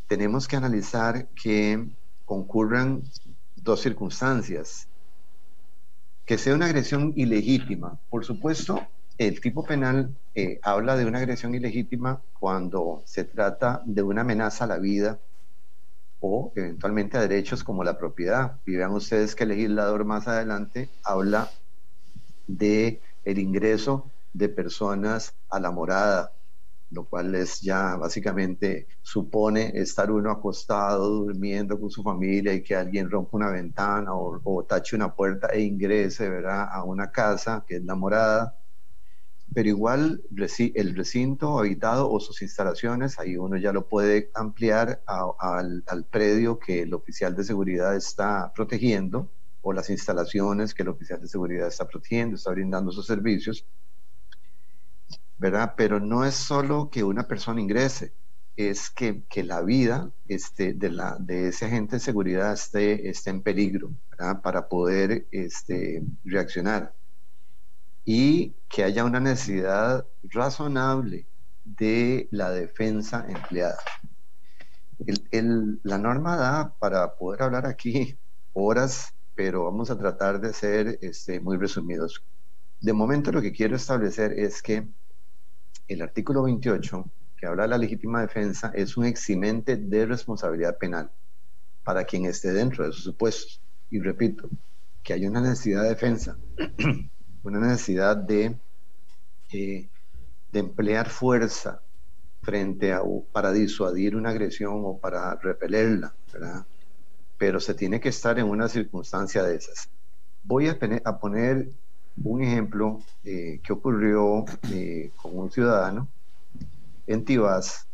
tenemos 0.07 0.49
que 0.49 0.57
analizar 0.57 1.29
que 1.29 1.87
concurran 2.25 3.03
dos 3.55 3.79
circunstancias. 3.79 4.89
Que 6.25 6.37
sea 6.37 6.53
una 6.53 6.65
agresión 6.65 7.13
ilegítima. 7.15 7.97
Por 8.09 8.25
supuesto, 8.25 8.85
el 9.19 9.41
tipo 9.41 9.63
penal 9.65 10.15
eh, 10.33 10.59
habla 10.63 10.95
de 10.95 11.05
una 11.05 11.19
agresión 11.19 11.53
ilegítima 11.53 12.23
cuando 12.39 13.03
se 13.05 13.25
trata 13.25 13.83
de 13.85 14.01
una 14.01 14.21
amenaza 14.21 14.63
a 14.63 14.67
la 14.67 14.77
vida 14.79 15.19
o 16.21 16.53
eventualmente 16.55 17.17
a 17.17 17.21
derechos 17.21 17.63
como 17.63 17.83
la 17.83 17.97
propiedad. 17.97 18.61
Y 18.65 18.77
vean 18.77 18.91
ustedes 18.91 19.35
que 19.35 19.43
el 19.43 19.49
legislador 19.49 20.05
más 20.05 20.27
adelante 20.29 20.89
habla 21.03 21.49
de 22.47 23.01
el 23.25 23.39
ingreso 23.39 24.09
de 24.31 24.47
personas 24.47 25.35
a 25.49 25.59
la 25.59 25.71
morada, 25.71 26.31
lo 26.89 27.05
cual 27.05 27.35
es 27.35 27.59
ya 27.59 27.97
básicamente 27.97 28.87
supone 29.01 29.73
estar 29.75 30.11
uno 30.11 30.31
acostado, 30.31 31.09
durmiendo 31.25 31.77
con 31.77 31.89
su 31.89 32.03
familia 32.03 32.53
y 32.53 32.63
que 32.63 32.75
alguien 32.75 33.11
rompa 33.11 33.35
una 33.35 33.51
ventana 33.51 34.13
o, 34.13 34.39
o 34.45 34.63
tache 34.63 34.95
una 34.95 35.13
puerta 35.13 35.47
e 35.47 35.61
ingrese 35.61 36.29
¿verdad? 36.29 36.69
a 36.71 36.85
una 36.85 37.11
casa 37.11 37.65
que 37.67 37.75
es 37.77 37.83
la 37.83 37.95
morada 37.95 38.55
pero 39.53 39.69
igual 39.69 40.21
el 40.75 40.95
recinto 40.95 41.59
habitado 41.59 42.11
o 42.11 42.19
sus 42.19 42.41
instalaciones, 42.41 43.19
ahí 43.19 43.35
uno 43.37 43.57
ya 43.57 43.73
lo 43.73 43.87
puede 43.87 44.29
ampliar 44.35 45.01
al, 45.05 46.05
predio 46.09 46.59
que 46.59 46.83
el 46.83 46.93
oficial 46.93 47.35
de 47.35 47.43
seguridad 47.43 47.95
está 47.95 48.51
protegiendo 48.53 49.29
o 49.61 49.73
las 49.73 49.89
instalaciones 49.89 50.73
que 50.73 50.83
el 50.83 50.89
oficial 50.89 51.19
de 51.21 51.27
seguridad 51.27 51.67
está 51.67 51.87
protegiendo, 51.87 52.35
está 52.35 52.51
brindando 52.51 52.91
sus 52.91 53.05
servicios, 53.05 53.65
¿verdad? 55.37 55.73
Pero 55.75 55.99
no 55.99 56.25
es 56.25 56.35
solo 56.35 56.89
que 56.89 57.03
una 57.03 57.27
persona 57.27 57.61
ingrese, 57.61 58.13
es 58.55 58.89
que, 58.89 59.23
que 59.29 59.43
la 59.43 59.61
vida 59.61 60.11
este, 60.27 60.73
de, 60.73 60.89
la, 60.89 61.15
de 61.17 61.47
ese 61.47 61.65
agente 61.65 61.95
de 61.95 61.99
seguridad 62.01 62.51
esté, 62.53 63.09
esté 63.09 63.29
en 63.29 63.41
peligro. 63.41 63.91
Para 64.43 64.67
poder 64.67 65.27
este, 65.31 66.03
reaccionar 66.25 66.93
y 68.11 68.55
que 68.67 68.83
haya 68.83 69.05
una 69.05 69.19
necesidad 69.19 70.03
razonable 70.23 71.27
de 71.63 72.27
la 72.31 72.49
defensa 72.49 73.23
empleada. 73.29 73.77
la 75.83 75.97
norma 75.99 76.35
da 76.35 76.73
para 76.79 77.13
poder 77.13 77.43
hablar 77.43 77.67
aquí 77.67 78.17
horas, 78.53 79.13
pero 79.35 79.65
vamos 79.65 79.91
a 79.91 79.97
tratar 79.99 80.41
de 80.41 80.53
ser 80.53 80.97
este, 81.03 81.39
muy 81.39 81.57
resumidos. 81.57 82.23
De 82.81 82.93
momento 82.93 83.31
lo 83.31 83.43
que 83.43 83.51
quiero 83.51 83.75
establecer 83.75 84.33
es 84.33 84.63
que 84.63 84.87
el 85.87 86.01
artículo 86.01 86.41
28, 86.41 87.05
que 87.37 87.45
habla 87.45 87.61
de 87.63 87.69
la 87.69 87.77
legítima 87.77 88.21
defensa, 88.21 88.71
es 88.73 88.97
un 88.97 89.05
eximente 89.05 89.75
de 89.75 90.07
responsabilidad 90.07 90.79
penal 90.79 91.11
para 91.83 92.05
quien 92.05 92.25
esté 92.25 92.53
dentro 92.53 92.85
de 92.85 92.89
esos 92.89 93.03
supuestos. 93.03 93.61
Y 93.91 93.99
repito, 93.99 94.49
que 95.03 95.13
haya 95.13 95.29
una 95.29 95.41
necesidad 95.41 95.83
de 95.83 95.89
defensa 95.89 96.39
una 97.43 97.59
necesidad 97.59 98.17
de, 98.17 98.55
eh, 99.51 99.87
de 100.51 100.59
emplear 100.59 101.09
fuerza 101.09 101.81
frente 102.41 102.93
a, 102.93 103.01
para 103.31 103.51
disuadir 103.51 104.15
una 104.15 104.29
agresión 104.29 104.81
o 104.83 104.97
para 104.97 105.35
repelerla. 105.35 106.13
Pero 107.37 107.59
se 107.59 107.73
tiene 107.73 107.99
que 107.99 108.09
estar 108.09 108.37
en 108.39 108.45
una 108.45 108.67
circunstancia 108.67 109.43
de 109.43 109.55
esas. 109.55 109.89
Voy 110.43 110.67
a, 110.67 110.77
poner 111.19 111.69
un 112.23 112.41
ejemplo 112.41 112.99
eh, 113.23 113.59
que 113.63 113.73
ocurrió 113.73 114.45
eh, 114.71 115.11
con 115.21 115.37
un 115.37 115.51
ciudadano 115.51 116.07
en 117.07 117.23
Tibás 117.23 117.87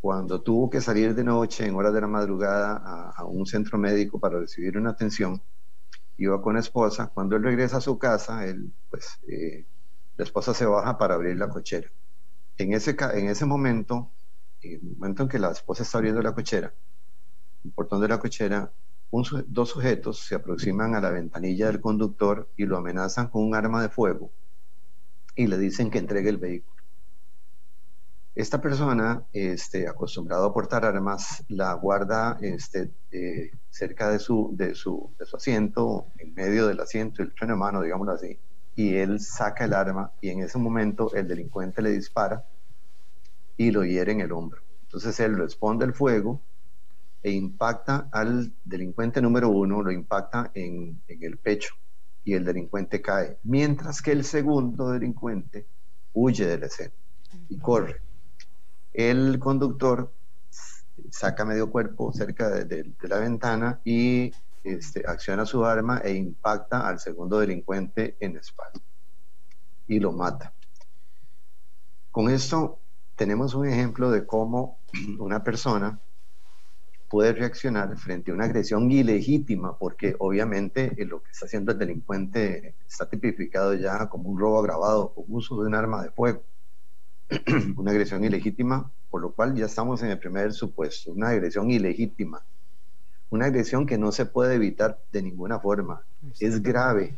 cuando 0.00 0.40
tuvo 0.40 0.70
que 0.70 0.80
salir 0.80 1.14
de 1.14 1.24
noche 1.24 1.66
en 1.66 1.74
horas 1.74 1.92
de 1.92 2.00
la 2.00 2.06
madrugada 2.06 3.12
a 3.14 3.24
un 3.24 3.44
centro 3.44 3.76
médico 3.76 4.18
para 4.18 4.38
recibir 4.38 4.78
una 4.78 4.90
atención 4.90 5.42
iba 6.20 6.40
con 6.42 6.54
la 6.54 6.60
esposa. 6.60 7.08
Cuando 7.08 7.36
él 7.36 7.42
regresa 7.42 7.78
a 7.78 7.80
su 7.80 7.98
casa, 7.98 8.44
pues, 8.90 9.18
eh, 9.26 9.66
la 10.16 10.24
esposa 10.24 10.54
se 10.54 10.66
baja 10.66 10.98
para 10.98 11.14
abrir 11.14 11.36
la 11.36 11.48
cochera. 11.48 11.90
En 12.58 12.74
ese, 12.74 12.94
en 13.14 13.28
ese 13.28 13.46
momento, 13.46 14.12
en 14.60 14.72
el 14.72 14.82
momento 14.82 15.22
en 15.22 15.28
que 15.30 15.38
la 15.38 15.50
esposa 15.50 15.82
está 15.82 15.98
abriendo 15.98 16.20
la 16.22 16.34
cochera, 16.34 16.74
el 17.64 17.72
portón 17.72 18.02
de 18.02 18.08
la 18.08 18.18
cochera, 18.18 18.70
dos 19.46 19.68
sujetos 19.70 20.20
se 20.26 20.34
aproximan 20.34 20.94
a 20.94 21.00
la 21.00 21.10
ventanilla 21.10 21.66
del 21.66 21.80
conductor 21.80 22.50
y 22.56 22.66
lo 22.66 22.76
amenazan 22.76 23.28
con 23.28 23.42
un 23.42 23.54
arma 23.54 23.82
de 23.82 23.88
fuego 23.88 24.30
y 25.34 25.46
le 25.46 25.58
dicen 25.58 25.90
que 25.90 25.98
entregue 25.98 26.28
el 26.28 26.36
vehículo. 26.36 26.79
Esta 28.34 28.60
persona, 28.60 29.26
este, 29.32 29.88
acostumbrado 29.88 30.46
a 30.46 30.54
portar 30.54 30.84
armas, 30.84 31.44
la 31.48 31.74
guarda 31.74 32.38
este, 32.40 32.92
eh, 33.10 33.50
cerca 33.70 34.08
de 34.08 34.20
su, 34.20 34.56
asiento, 35.34 36.06
en 36.16 36.34
medio 36.34 36.68
del 36.68 36.80
asiento, 36.80 37.22
el 37.22 37.32
freno 37.32 37.54
de 37.54 37.58
mano, 37.58 37.82
digámoslo 37.82 38.12
así, 38.12 38.38
y 38.76 38.94
él 38.94 39.18
saca 39.18 39.64
el 39.64 39.74
arma 39.74 40.12
y 40.20 40.30
en 40.30 40.42
ese 40.42 40.58
momento 40.58 41.12
el 41.12 41.26
delincuente 41.26 41.82
le 41.82 41.90
dispara 41.90 42.46
y 43.56 43.72
lo 43.72 43.84
hiere 43.84 44.12
en 44.12 44.20
el 44.20 44.30
hombro. 44.30 44.62
Entonces 44.82 45.18
él 45.18 45.36
responde 45.36 45.84
el 45.84 45.92
fuego 45.92 46.40
e 47.22 47.32
impacta 47.32 48.08
al 48.12 48.54
delincuente 48.64 49.20
número 49.20 49.48
uno, 49.48 49.82
lo 49.82 49.90
impacta 49.90 50.52
en, 50.54 51.02
en 51.08 51.24
el 51.24 51.36
pecho 51.36 51.74
y 52.22 52.34
el 52.34 52.44
delincuente 52.44 53.02
cae, 53.02 53.38
mientras 53.42 54.00
que 54.00 54.12
el 54.12 54.24
segundo 54.24 54.90
delincuente 54.90 55.66
huye 56.12 56.46
del 56.46 56.62
escena 56.62 56.94
y 57.48 57.58
corre. 57.58 58.00
El 58.92 59.38
conductor 59.38 60.12
saca 61.10 61.44
medio 61.44 61.70
cuerpo 61.70 62.12
cerca 62.12 62.50
de, 62.50 62.92
la 63.02 63.18
ventana 63.18 63.80
y 63.84 64.32
este, 64.64 65.04
acciona 65.06 65.46
su 65.46 65.64
arma 65.64 66.00
e 66.04 66.14
impacta 66.14 66.86
al 66.86 66.98
segundo 66.98 67.38
delincuente 67.38 68.16
en 68.20 68.36
espalda 68.36 68.80
y 69.86 69.98
lo 70.00 70.12
mata. 70.12 70.52
Con 72.10 72.28
esto 72.30 72.80
tenemos 73.16 73.54
un 73.54 73.68
ejemplo 73.68 74.10
de 74.10 74.26
cómo 74.26 74.80
una 75.18 75.42
persona 75.42 76.00
puede 77.08 77.32
reaccionar 77.32 77.96
frente 77.96 78.30
a 78.30 78.34
una 78.34 78.44
agresión 78.44 78.90
ilegítima, 78.90 79.76
porque 79.76 80.14
obviamente 80.18 80.94
lo 81.06 81.22
que 81.22 81.30
está 81.30 81.46
haciendo 81.46 81.72
el 81.72 81.78
delincuente 81.78 82.76
está 82.86 83.08
tipificado 83.08 83.74
ya 83.74 84.08
como 84.08 84.30
un 84.30 84.38
robo 84.38 84.60
agravado 84.60 85.12
con 85.12 85.24
uso 85.28 85.60
de 85.60 85.66
un 85.66 85.74
arma 85.74 86.04
de 86.04 86.10
fuego 86.10 86.44
una 87.76 87.92
agresión 87.92 88.24
ilegítima, 88.24 88.90
por 89.08 89.20
lo 89.20 89.32
cual 89.32 89.54
ya 89.54 89.66
estamos 89.66 90.02
en 90.02 90.10
el 90.10 90.18
primer 90.18 90.52
supuesto, 90.52 91.12
una 91.12 91.28
agresión 91.28 91.70
ilegítima, 91.70 92.44
una 93.30 93.46
agresión 93.46 93.86
que 93.86 93.98
no 93.98 94.10
se 94.10 94.26
puede 94.26 94.56
evitar 94.56 95.00
de 95.12 95.22
ninguna 95.22 95.60
forma, 95.60 96.02
es 96.40 96.60
grave, 96.60 97.16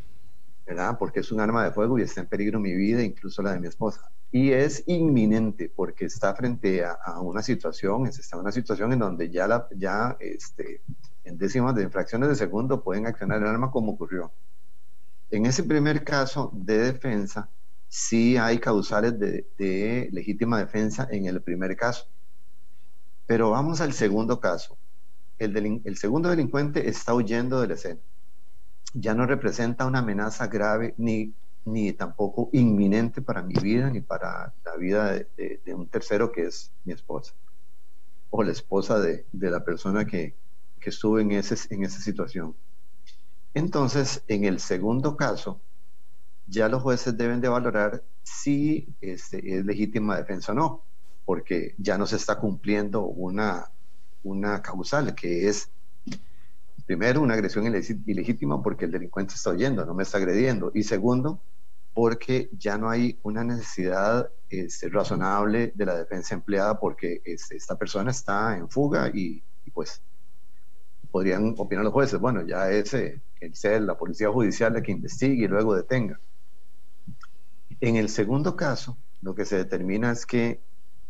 ¿verdad? 0.65 0.97
Porque 0.99 1.21
es 1.21 1.31
un 1.31 1.39
arma 1.39 1.63
de 1.63 1.71
fuego 1.71 1.97
y 1.97 2.03
está 2.03 2.21
en 2.21 2.27
peligro 2.27 2.59
mi 2.59 2.73
vida, 2.73 3.01
incluso 3.01 3.41
la 3.41 3.53
de 3.53 3.59
mi 3.59 3.67
esposa. 3.67 4.11
Y 4.31 4.51
es 4.51 4.83
inminente 4.87 5.71
porque 5.75 6.05
está 6.05 6.33
frente 6.35 6.83
a, 6.85 7.19
una 7.21 7.41
situación, 7.41 8.05
está 8.07 8.35
en 8.35 8.41
una 8.41 8.51
situación 8.51 8.93
en 8.93 8.99
donde 8.99 9.29
ya, 9.29 9.47
la, 9.47 9.67
ya 9.75 10.15
este, 10.19 10.81
en 11.23 11.37
décimas 11.37 11.75
de 11.75 11.83
infracciones 11.83 12.29
de 12.29 12.35
segundo 12.35 12.83
pueden 12.83 13.07
accionar 13.07 13.41
el 13.41 13.47
arma 13.47 13.71
como 13.71 13.93
ocurrió. 13.93 14.31
En 15.31 15.47
ese 15.47 15.63
primer 15.63 16.03
caso 16.03 16.51
de 16.53 16.77
defensa, 16.77 17.49
sí 17.93 18.37
hay 18.37 18.57
causales 18.57 19.19
de, 19.19 20.09
legítima 20.11 20.57
defensa 20.57 21.07
en 21.11 21.27
el 21.27 21.43
primer 21.43 21.77
caso. 21.77 22.07
Pero 23.27 23.51
vamos 23.51 23.81
al 23.81 23.93
segundo 23.93 24.39
caso. 24.39 24.79
El, 25.37 25.95
segundo 25.95 26.29
delincuente 26.29 26.89
está 26.89 27.13
huyendo 27.13 27.61
de 27.61 27.67
la 27.67 27.75
escena. 27.75 27.99
Ya 28.95 29.13
no 29.13 29.27
representa 29.27 29.85
una 29.85 29.99
amenaza 29.99 30.47
grave 30.47 30.95
ni, 30.97 31.35
ni 31.65 31.93
tampoco 31.93 32.49
inminente 32.51 33.21
para 33.21 33.43
mi 33.43 33.53
vida 33.61 33.91
ni 33.91 34.01
para 34.01 34.51
la 34.65 34.75
vida 34.75 35.11
de, 35.13 35.61
un 35.75 35.87
tercero 35.87 36.31
que 36.31 36.47
es 36.47 36.71
mi 36.85 36.93
esposa 36.93 37.35
o 38.31 38.41
la 38.41 38.53
esposa 38.53 38.99
de, 38.99 39.27
la 39.33 39.63
persona 39.63 40.03
que, 40.03 40.35
que 40.79 40.89
estuvo 40.89 41.19
en, 41.19 41.31
ese, 41.31 41.71
en 41.71 41.83
esa 41.83 41.99
situación. 41.99 42.55
Entonces, 43.53 44.23
en 44.27 44.45
el 44.45 44.59
segundo 44.59 45.15
caso, 45.15 45.61
ya 46.47 46.69
los 46.69 46.81
jueces 46.81 47.17
deben 47.17 47.41
de 47.41 47.49
valorar 47.49 48.03
si 48.23 48.87
este, 49.01 49.57
es 49.57 49.65
legítima 49.65 50.17
defensa 50.17 50.51
o 50.51 50.55
no, 50.55 50.83
porque 51.25 51.75
ya 51.77 51.97
no 51.97 52.05
se 52.05 52.17
está 52.17 52.37
cumpliendo 52.37 53.05
una, 53.05 53.69
una 54.23 54.61
causal, 54.61 55.15
que 55.15 55.47
es, 55.47 55.69
primero, 56.85 57.21
una 57.21 57.33
agresión 57.33 57.65
ilegítima 57.65 58.61
porque 58.61 58.85
el 58.85 58.91
delincuente 58.91 59.35
está 59.35 59.51
oyendo, 59.51 59.85
no 59.85 59.93
me 59.93 60.03
está 60.03 60.17
agrediendo, 60.17 60.71
y 60.73 60.83
segundo, 60.83 61.39
porque 61.93 62.49
ya 62.57 62.77
no 62.77 62.89
hay 62.89 63.19
una 63.23 63.43
necesidad 63.43 64.29
este, 64.49 64.89
razonable 64.89 65.71
de 65.75 65.85
la 65.85 65.95
defensa 65.95 66.33
empleada 66.33 66.79
porque 66.79 67.21
este, 67.23 67.55
esta 67.55 67.75
persona 67.75 68.11
está 68.11 68.57
en 68.57 68.69
fuga 68.69 69.09
y, 69.13 69.43
pues 69.73 70.01
podrían 71.11 71.53
opinar 71.57 71.83
los 71.83 71.93
jueces, 71.93 72.19
bueno, 72.19 72.45
ya 72.45 72.69
es 72.71 72.93
el 72.93 73.21
la 73.85 73.97
policía 73.97 74.29
judicial 74.29 74.73
la 74.73 74.81
que 74.81 74.91
investigue 74.91 75.45
y 75.45 75.47
luego 75.47 75.75
detenga. 75.75 76.19
En 77.83 77.97
el 77.97 78.07
segundo 78.07 78.55
caso, 78.55 78.97
lo 79.19 79.35
que 79.35 79.43
se 79.43 79.57
determina 79.57 80.13
es 80.13 80.25
que 80.25 80.61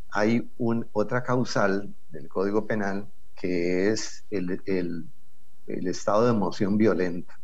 hay 0.09 0.49
un, 0.57 0.87
otra 0.91 1.21
causal 1.21 1.93
del 2.09 2.27
Código 2.27 2.65
Penal 2.65 3.07
que 3.35 3.91
es 3.91 4.25
el, 4.31 4.49
estado 5.67 6.25
de 6.25 6.31
emoción 6.31 6.75
violenta. 6.75 7.39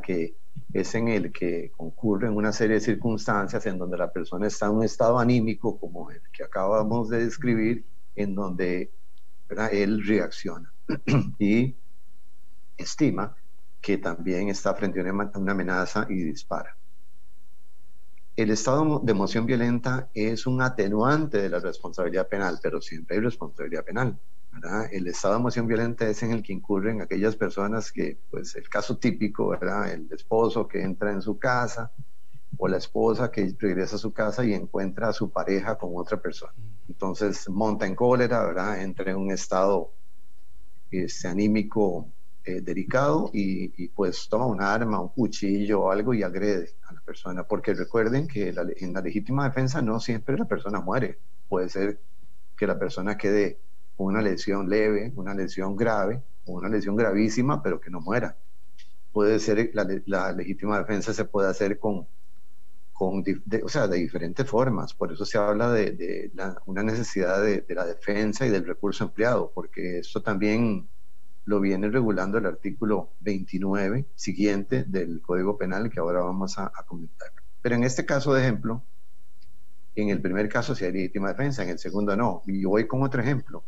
Que 0.00 0.36
es 0.72 0.94
en 0.94 1.08
el 1.08 1.32
que 1.32 1.72
concurren 1.76 2.36
una 2.36 2.52
serie 2.52 2.74
de 2.74 2.80
circunstancias 2.80 3.66
en 3.66 3.78
donde 3.78 3.98
la 3.98 4.12
persona 4.12 4.46
está 4.46 4.66
en 4.66 4.76
un 4.76 4.84
estado 4.84 5.18
anímico 5.18 5.76
como 5.76 6.12
el 6.12 6.22
que 6.32 6.44
acabamos 6.44 7.08
de 7.08 7.24
describir, 7.24 7.84
en 8.14 8.36
donde 8.36 8.92
él 9.72 10.06
reacciona 10.06 10.72
y 11.40 11.74
estima 12.76 13.34
que 13.80 13.98
también 13.98 14.50
está 14.50 14.72
frente 14.72 15.00
a 15.00 15.12
una 15.34 15.50
amenaza 15.50 16.06
y 16.08 16.22
dispara. 16.22 16.77
El 18.38 18.52
estado 18.52 19.00
de 19.02 19.10
emoción 19.10 19.46
violenta 19.46 20.10
es 20.14 20.46
un 20.46 20.62
atenuante 20.62 21.42
de 21.42 21.48
la 21.48 21.58
responsabilidad 21.58 22.28
penal, 22.28 22.60
pero 22.62 22.80
siempre 22.80 23.16
hay 23.16 23.22
responsabilidad 23.24 23.84
penal. 23.84 24.16
El 24.92 25.08
estado 25.08 25.34
de 25.34 25.40
emoción 25.40 25.66
violenta 25.66 26.08
es 26.08 26.22
en 26.22 26.30
el 26.30 26.44
que 26.44 26.52
incurren 26.52 27.00
aquellas 27.00 27.34
personas 27.34 27.90
que, 27.90 28.16
pues 28.30 28.54
el 28.54 28.68
caso 28.68 28.96
típico, 28.96 29.48
¿verdad? 29.48 29.92
el 29.92 30.06
esposo 30.12 30.68
que 30.68 30.80
entra 30.80 31.10
en 31.10 31.20
su 31.20 31.36
casa 31.36 31.90
o 32.56 32.68
la 32.68 32.76
esposa 32.76 33.32
que 33.32 33.56
regresa 33.58 33.96
a 33.96 33.98
su 33.98 34.12
casa 34.12 34.44
y 34.44 34.54
encuentra 34.54 35.08
a 35.08 35.12
su 35.12 35.32
pareja 35.32 35.76
con 35.76 35.90
otra 35.96 36.22
persona. 36.22 36.52
Entonces 36.88 37.48
monta 37.48 37.88
en 37.88 37.96
cólera, 37.96 38.80
entra 38.80 39.10
en 39.10 39.16
un 39.16 39.32
estado 39.32 39.94
este, 40.92 41.26
anímico 41.26 42.06
eh, 42.48 42.60
delicado 42.60 43.30
y, 43.32 43.88
pues 43.88 44.28
toma 44.28 44.46
un 44.46 44.62
arma, 44.62 45.00
un 45.00 45.08
cuchillo 45.08 45.82
o 45.82 45.90
algo 45.90 46.14
y 46.14 46.22
agrede 46.22 46.74
a 46.88 46.94
la 46.94 47.00
persona. 47.00 47.44
Porque 47.44 47.74
recuerden 47.74 48.26
que 48.26 48.48
en 48.48 48.92
la 48.94 49.00
legítima 49.00 49.44
defensa 49.44 49.82
no 49.82 50.00
siempre 50.00 50.38
la 50.38 50.46
persona 50.46 50.80
muere. 50.80 51.18
Puede 51.48 51.68
ser 51.68 52.00
que 52.56 52.66
la 52.66 52.78
persona 52.78 53.16
quede 53.16 53.58
con 53.96 54.06
una 54.06 54.22
lesión 54.22 54.68
leve, 54.68 55.12
una 55.16 55.34
lesión 55.34 55.76
grave 55.76 56.22
una 56.56 56.68
lesión 56.68 56.96
gravísima, 56.96 57.62
pero 57.62 57.80
que 57.80 57.90
no 57.90 58.00
muera. 58.00 58.36
Puede 59.12 59.38
ser, 59.38 59.70
la, 59.74 59.86
la 60.06 60.32
legítima 60.32 60.78
defensa 60.78 61.12
se 61.12 61.24
puede 61.24 61.48
hacer 61.48 61.78
con, 61.78 62.06
con 62.92 63.24
o 63.62 63.68
sea, 63.68 63.88
de 63.88 63.98
diferentes 63.98 64.48
formas. 64.48 64.94
Por 64.94 65.12
eso 65.12 65.24
se 65.24 65.38
habla 65.38 65.72
de, 65.72 66.30
una 66.66 66.82
necesidad 66.82 67.42
de, 67.42 67.62
de, 67.62 67.74
la 67.74 67.86
defensa 67.86 68.46
y 68.46 68.50
del 68.50 68.66
recurso 68.66 69.04
empleado, 69.04 69.50
porque 69.54 69.98
esto 69.98 70.22
también 70.22 70.88
lo 71.48 71.60
viene 71.60 71.88
regulando 71.88 72.36
el 72.36 72.44
artículo 72.44 73.14
29 73.20 74.04
siguiente 74.14 74.84
del 74.84 75.22
Código 75.22 75.56
Penal 75.56 75.88
que 75.88 75.98
ahora 75.98 76.20
vamos 76.20 76.58
a, 76.58 76.70
comentar. 76.86 77.30
Pero 77.62 77.74
en 77.74 77.84
este 77.84 78.04
caso 78.04 78.34
de 78.34 78.42
ejemplo, 78.42 78.84
en 79.94 80.10
el 80.10 80.20
primer 80.20 80.50
caso 80.50 80.74
sí 80.74 80.84
hay 80.84 80.92
legítima 80.92 81.28
defensa, 81.28 81.62
en 81.62 81.70
el 81.70 81.78
segundo 81.78 82.14
no. 82.14 82.42
Y 82.46 82.60
yo 82.60 82.68
voy 82.68 82.86
con 82.86 83.02
otro 83.02 83.22
ejemplo. 83.22 83.64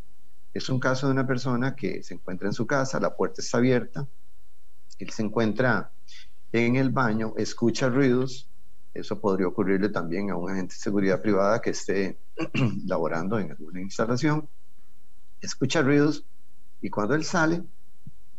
Es 0.53 0.69
un 0.69 0.79
caso 0.79 1.07
de 1.07 1.13
una 1.13 1.27
persona 1.27 1.75
que 1.75 2.03
se 2.03 2.13
encuentra 2.13 2.49
en 2.49 2.53
su 2.53 2.67
casa, 2.67 3.01
la 3.01 3.17
puerta 3.17 3.41
está 3.41 3.57
abierta, 3.57 4.07
él 4.99 5.09
se 5.09 5.23
encuentra 5.23 5.91
en 6.53 6.77
el 6.77 6.91
baño, 6.91 7.33
escucha 7.39 7.89
ruidos, 7.89 8.51
eso 8.93 9.19
podría 9.23 9.47
ocurrirle 9.47 9.89
también 9.89 10.29
a 10.29 10.37
un 10.37 10.51
agente 10.51 10.75
de 10.75 10.81
seguridad 10.81 11.23
privada 11.23 11.63
que 11.63 11.71
esté 11.71 12.19
laborando 12.85 13.39
en 13.39 13.53
alguna 13.53 13.81
instalación, 13.81 14.47
escucha 15.41 15.81
ruidos, 15.81 16.27
y 16.81 16.91
cuando 16.91 17.15
él 17.15 17.25
sale, 17.25 17.63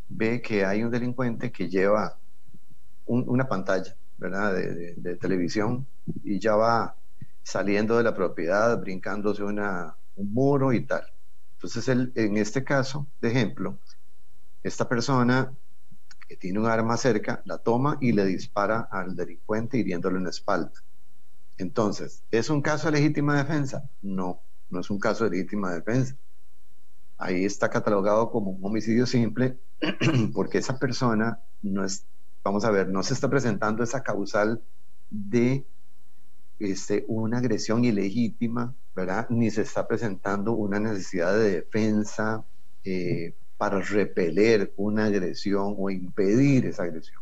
ve 0.09 0.41
que 0.41 0.65
hay 0.65 0.83
un 0.83 0.91
delincuente 0.91 1.51
que 1.51 1.69
lleva 1.69 2.17
una 3.05 3.47
pantalla, 3.47 3.95
¿verdad? 4.17 4.53
De, 4.53 5.15
televisión 5.17 5.85
y 6.23 6.39
ya 6.39 6.55
va 6.55 6.95
saliendo 7.43 7.97
de 7.97 8.03
la 8.03 8.15
propiedad, 8.15 8.79
brincándose 8.79 9.43
una, 9.43 9.95
un 10.15 10.33
muro 10.33 10.73
y 10.73 10.85
tal. 10.85 11.03
Entonces, 11.53 11.87
él, 11.89 12.11
en 12.15 12.37
este 12.37 12.63
caso, 12.63 13.07
de 13.19 13.31
ejemplo, 13.31 13.79
esta 14.63 14.87
persona 14.87 15.53
que 16.27 16.37
tiene 16.37 16.59
un 16.59 16.67
arma 16.67 16.97
cerca, 16.97 17.41
la 17.45 17.57
toma 17.57 17.97
y 17.99 18.13
le 18.13 18.25
dispara 18.25 18.87
al 18.91 19.15
delincuente 19.15 19.77
hiriéndole 19.77 20.19
en 20.19 20.27
espalda. 20.27 20.71
Entonces, 21.57 22.23
¿es 22.31 22.49
un 22.49 22.61
caso 22.61 22.89
de 22.89 22.99
legítima 22.99 23.37
defensa? 23.37 23.89
No, 24.01 24.41
no 24.69 24.79
es 24.79 24.89
un 24.89 24.99
caso 24.99 25.25
de 25.25 25.31
legítima 25.31 25.73
defensa 25.73 26.15
ahí 27.21 27.45
está 27.45 27.69
catalogado 27.69 28.31
como 28.31 28.51
un 28.51 28.65
homicidio 28.65 29.05
simple 29.05 29.59
porque 30.33 30.57
esa 30.57 30.77
persona 30.79 31.39
no 31.61 31.85
es, 31.85 32.05
vamos 32.43 32.65
a 32.65 32.71
ver, 32.71 32.89
no 32.89 33.03
se 33.03 33.13
está 33.13 33.29
presentando 33.29 33.83
esa 33.83 34.01
causal 34.01 34.61
de 35.09 35.65
este, 36.59 37.05
una 37.07 37.37
agresión 37.37 37.85
ilegítima, 37.85 38.75
¿verdad? 38.95 39.27
Ni 39.29 39.51
se 39.51 39.61
está 39.61 39.87
presentando 39.87 40.53
una 40.53 40.79
necesidad 40.79 41.33
de 41.37 41.61
defensa 41.61 42.43
eh, 42.83 43.35
para 43.57 43.79
repeler 43.79 44.73
una 44.77 45.05
agresión 45.05 45.75
o 45.77 45.89
impedir 45.89 46.65
esa 46.65 46.83
agresión. 46.83 47.21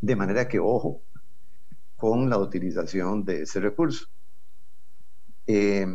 De 0.00 0.16
manera 0.16 0.48
que, 0.48 0.58
ojo, 0.58 1.02
con 1.96 2.30
la 2.30 2.38
utilización 2.38 3.26
de 3.26 3.42
ese 3.42 3.60
recurso. 3.60 4.06
Eh, 5.46 5.86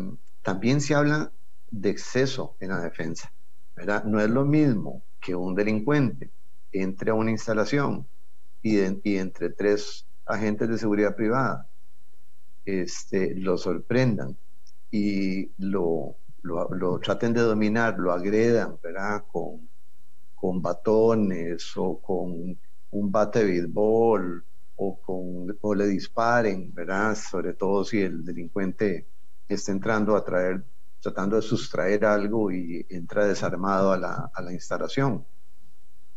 también 0.44 0.80
se 0.82 0.94
habla 0.94 1.32
de 1.72 1.90
exceso 1.90 2.56
en 2.60 2.70
la 2.70 2.80
defensa. 2.80 3.32
¿verdad? 3.76 4.04
No 4.06 4.20
es 4.20 4.30
lo 4.30 4.46
mismo 4.46 5.04
que 5.20 5.36
un 5.36 5.56
delincuente 5.56 6.32
entre 6.72 7.12
a 7.12 7.14
una 7.14 7.32
instalación 7.32 8.08
y, 8.62 8.80
entre 8.80 9.50
tres 9.52 10.06
agentes 10.26 10.70
de 10.70 10.78
seguridad 10.78 11.16
privada 11.16 11.70
este, 12.66 13.36
lo 13.36 13.58
sorprendan 13.58 14.36
y 14.90 15.52
lo, 15.58 16.18
lo, 16.42 17.00
traten 17.00 17.34
de 17.34 17.42
dominar, 17.42 18.00
lo 18.00 18.12
agredan 18.12 18.78
¿verdad? 18.82 19.24
Con, 19.32 19.70
con 20.34 20.62
batones 20.62 21.72
o 21.76 22.00
con 22.00 22.58
un 22.92 23.12
bate 23.12 23.40
de 23.40 23.46
béisbol 23.46 24.44
o, 24.78 25.00
con, 25.02 25.58
o 25.62 25.76
le 25.76 25.88
disparen, 25.88 26.74
¿verdad? 26.74 27.16
sobre 27.16 27.54
todo 27.54 27.84
si 27.84 28.02
el 28.02 28.24
delincuente 28.24 29.08
está 29.48 29.72
entrando 29.72 30.16
a 30.16 30.26
traer 30.26 30.64
tratando 31.06 31.36
de 31.36 31.44
sustraer 31.44 32.04
algo 32.04 32.52
y 32.52 32.84
entra 32.90 33.28
desarmado 33.28 33.92
a 33.92 33.98
la, 33.98 34.32
a 34.34 34.42
la 34.42 34.52
instalación. 34.52 35.24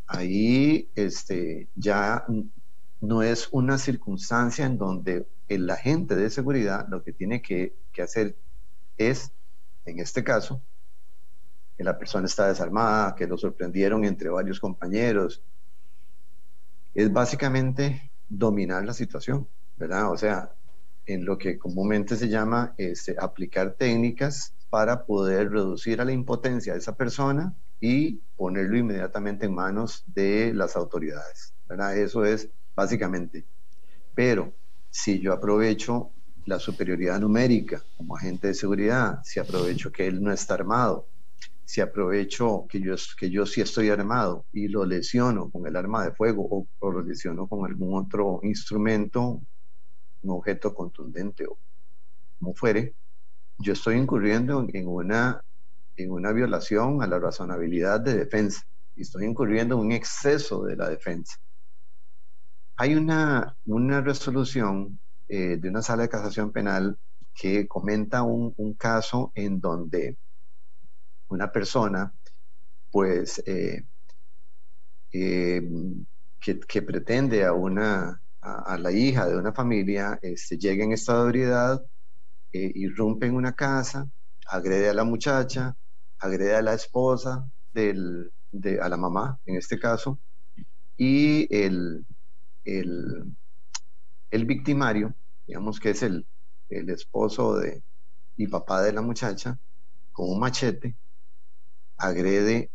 Ahí 0.07 0.91
este, 0.95 1.69
ya 1.75 2.25
no 3.03 3.23
es 3.23 3.51
una 3.53 3.77
circunstancia 3.77 4.65
en 4.65 4.79
donde 4.79 5.29
el 5.47 5.69
agente 5.69 6.17
de 6.17 6.31
seguridad 6.31 6.87
lo 6.89 7.03
que 7.03 7.13
tiene 7.13 7.43
que, 7.43 7.77
que 7.93 8.01
hacer 8.01 8.39
es, 8.97 9.31
en 9.85 9.99
este 10.01 10.25
caso, 10.25 10.63
que 11.77 11.85
la 11.85 11.99
persona 11.99 12.25
está 12.25 12.49
desarmada, 12.49 13.15
que 13.15 13.27
lo 13.27 13.37
sorprendieron 13.37 14.07
entre 14.07 14.31
varios 14.31 14.59
compañeros. 14.59 15.43
Es 16.95 17.13
básicamente 17.13 18.11
dominar 18.27 18.87
la 18.87 18.95
situación, 18.95 19.47
¿verdad? 19.77 20.11
O 20.11 20.17
sea, 20.17 20.51
en 21.05 21.27
lo 21.27 21.37
que 21.37 21.59
comúnmente 21.59 22.17
se 22.17 22.31
llama 22.31 22.73
este, 22.79 23.17
aplicar 23.19 23.75
técnicas 23.75 24.55
para 24.71 25.05
poder 25.05 25.51
reducir 25.51 26.01
a 26.01 26.05
la 26.05 26.13
impotencia 26.13 26.73
de 26.73 26.79
esa 26.79 26.97
persona 26.97 27.55
y 27.81 28.21
ponerlo 28.37 28.77
inmediatamente 28.77 29.47
en 29.47 29.55
manos 29.55 30.05
de 30.07 30.53
las 30.55 30.77
autoridades. 30.77 31.55
¿verdad? 31.69 31.97
Eso 31.97 32.25
es 32.25 32.49
básicamente. 32.75 33.45
Pero 34.15 34.53
si 34.91 35.21
yo 35.21 35.33
aprovecho 35.33 36.13
la 36.47 36.59
superioridad 36.59 37.21
numérica 37.21 37.83
como 37.97 38.17
agente 38.17 38.49
de 38.49 38.55
seguridad, 38.55 39.21
si 39.23 39.39
aprovecho 39.39 39.93
que 39.93 40.07
él 40.07 40.23
no 40.23 40.33
está 40.33 40.55
armado, 40.55 41.07
si 41.65 41.83
aprovecho 41.83 42.67
que 42.69 42.81
yo, 42.81 42.95
que 43.19 43.31
yo 43.31 43.45
sí 43.45 43.61
estoy 43.61 43.91
armado 43.91 44.47
y 44.53 44.69
lo 44.69 44.87
lesiono 44.87 45.51
con 45.51 45.67
el 45.67 45.77
arma 45.77 46.05
de 46.05 46.13
fuego 46.13 46.47
o, 46.51 46.67
o 46.79 46.91
lo 46.91 47.03
lesiono 47.03 47.47
con 47.47 47.67
algún 47.67 47.95
otro 47.95 48.41
instrumento, 48.43 49.43
un 50.23 50.31
objeto 50.31 50.75
contundente 50.75 51.45
o 51.47 51.59
como 52.39 52.55
fuere, 52.55 52.95
yo 53.59 53.73
estoy 53.73 53.97
incurriendo 53.97 54.67
en 54.73 54.87
una, 54.89 55.43
en 55.97 56.11
una 56.11 56.33
violación 56.33 57.03
a 57.03 57.07
la 57.07 57.19
razonabilidad 57.19 58.01
de 58.01 58.17
defensa 58.17 58.63
y 58.95 59.03
estoy 59.03 59.25
incurriendo 59.27 59.75
en 59.75 59.81
un 59.81 59.93
exceso 59.93 60.65
de 60.65 60.77
la 60.77 60.89
defensa. 60.89 61.37
Hay 62.77 62.95
una, 62.95 63.57
una 63.67 64.01
resolución 64.01 65.01
eh, 65.29 65.57
de 65.57 65.69
una 65.69 65.83
sala 65.83 66.05
de 66.05 66.09
casación 66.09 66.53
penal 66.53 66.97
que 67.35 67.67
comenta 67.67 68.23
un, 68.23 68.55
un 68.57 68.75
caso 68.75 69.33
en 69.35 69.61
donde 69.61 70.17
una 71.29 71.51
persona, 71.51 72.13
pues, 72.91 73.43
eh, 73.47 73.85
eh, 75.13 75.63
que, 76.41 76.61
que, 76.61 76.83
pretende 76.83 77.45
a 77.45 77.53
una 77.53 78.23
a, 78.41 78.79
la 78.79 78.93
hija 78.93 79.27
de 79.27 79.37
una 79.37 79.53
familia, 79.53 80.19
este, 80.23 80.57
llega 80.59 80.85
en 80.85 80.93
estado 80.93 81.25
de 81.25 81.29
ebriedad, 81.29 81.85
eh, 82.53 82.73
irrumpe 82.75 83.27
en 83.27 83.35
una 83.35 83.53
casa, 83.53 84.09
agrede 84.47 84.89
a 84.89 84.95
la 84.95 85.05
muchacha, 85.05 85.77
agrede 86.19 86.57
a 86.57 86.63
la 86.63 86.75
esposa, 86.75 87.51
de, 87.73 88.81
a 88.81 88.89
la 88.89 88.97
mamá 88.97 89.39
en 89.45 89.57
este 89.57 89.79
caso, 89.79 90.19
y 90.97 91.47
el, 91.55 92.07
victimario, 94.47 95.15
digamos 95.47 95.79
que 95.79 95.91
es 95.91 96.03
el, 96.03 96.27
esposo 96.69 97.61
y 98.37 98.47
papá 98.49 98.83
de 98.83 98.93
la 98.93 99.03
muchacha, 99.03 99.59
con 100.13 100.31
un 100.31 100.41
machete, 100.41 100.97
agrede 101.97 102.71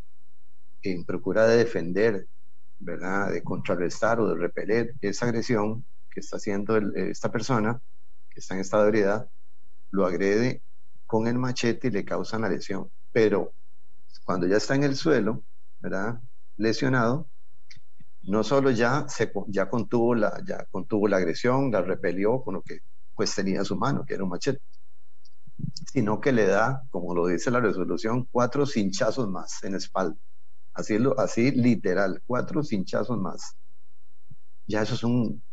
en 0.83 1.05
procura 1.05 1.47
de 1.47 1.57
defender, 1.57 2.27
¿verdad? 2.79 3.31
De 3.31 3.43
contrarrestar 3.43 4.19
o 4.19 4.27
de 4.27 4.35
repeler 4.35 4.93
esa 5.01 5.25
agresión 5.25 5.85
que 6.11 6.19
está 6.19 6.37
haciendo 6.37 6.77
esta 6.95 7.31
persona 7.31 7.81
que 8.29 8.39
está 8.39 8.55
en 8.55 8.61
estado 8.61 8.83
de 8.83 8.89
ebriedad, 8.89 9.29
lo 9.93 10.05
agrede 10.07 10.63
con 11.05 11.27
el 11.27 11.37
machete 11.37 11.87
y 11.87 11.91
le 11.91 12.03
causa 12.03 12.39
la 12.39 12.49
lesión. 12.49 12.91
Pero 13.11 13.53
cuando 14.25 14.47
ya 14.47 14.57
está 14.57 14.75
en 14.75 14.83
el 14.83 14.95
suelo, 14.95 15.45
¿verdad? 15.79 16.19
Lesionado, 16.57 17.29
no 18.23 18.43
solo 18.43 18.71
ya, 18.71 19.07
se, 19.07 19.31
ya, 19.47 19.69
contuvo 19.69 20.15
la, 20.15 20.41
ya 20.45 20.65
contuvo 20.71 21.07
la 21.07 21.17
agresión, 21.17 21.71
la 21.71 21.81
repelió 21.81 22.41
con 22.43 22.55
lo 22.55 22.61
que 22.63 22.79
pues 23.15 23.35
tenía 23.35 23.59
en 23.59 23.65
su 23.65 23.77
mano, 23.77 24.03
que 24.03 24.15
era 24.15 24.23
un 24.23 24.31
machete, 24.31 24.59
sino 25.91 26.19
que 26.19 26.31
le 26.31 26.47
da, 26.47 26.83
como 26.89 27.13
lo 27.13 27.27
dice 27.27 27.51
la 27.51 27.59
resolución, 27.59 28.27
cuatro 28.31 28.65
cinchazos 28.65 29.29
más 29.29 29.63
en 29.63 29.75
espalda. 29.75 30.17
Así, 30.73 30.97
así 31.17 31.51
literal, 31.51 32.23
cuatro 32.25 32.63
cinchazos 32.63 33.19
más. 33.19 33.55
Ya 34.65 34.81
eso 34.81 34.95
es 34.95 35.03
un, 35.03 35.43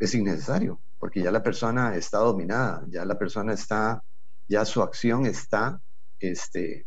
es 0.00 0.14
innecesario, 0.16 0.80
porque 1.02 1.20
ya 1.20 1.32
la 1.32 1.42
persona 1.42 1.96
está 1.96 2.18
dominada, 2.18 2.86
ya 2.88 3.04
la 3.04 3.18
persona 3.18 3.54
está, 3.54 4.04
ya 4.46 4.64
su 4.64 4.80
acción 4.82 5.26
está, 5.26 5.82
este, 6.20 6.86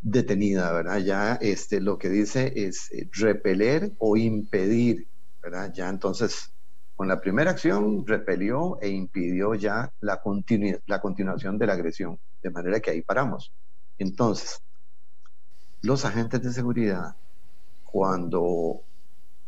detenida, 0.00 0.72
¿verdad? 0.72 0.98
Ya 0.98 1.34
este, 1.34 1.80
lo 1.80 1.96
que 1.96 2.08
dice 2.08 2.52
es 2.56 2.90
eh, 2.90 3.08
repeler 3.12 3.92
o 4.00 4.16
impedir, 4.16 5.06
¿verdad? 5.40 5.72
Ya 5.72 5.88
entonces, 5.88 6.52
con 6.96 7.06
la 7.06 7.20
primera 7.20 7.52
acción, 7.52 8.04
repelió 8.04 8.80
e 8.80 8.88
impidió 8.88 9.54
ya 9.54 9.88
la, 10.00 10.20
continu 10.20 10.76
la 10.86 11.00
continuación 11.00 11.56
de 11.56 11.66
la 11.68 11.74
agresión, 11.74 12.18
de 12.42 12.50
manera 12.50 12.80
que 12.80 12.90
ahí 12.90 13.02
paramos. 13.02 13.54
Entonces, 13.96 14.60
los 15.82 16.04
agentes 16.04 16.42
de 16.42 16.52
seguridad, 16.52 17.14
cuando 17.84 18.82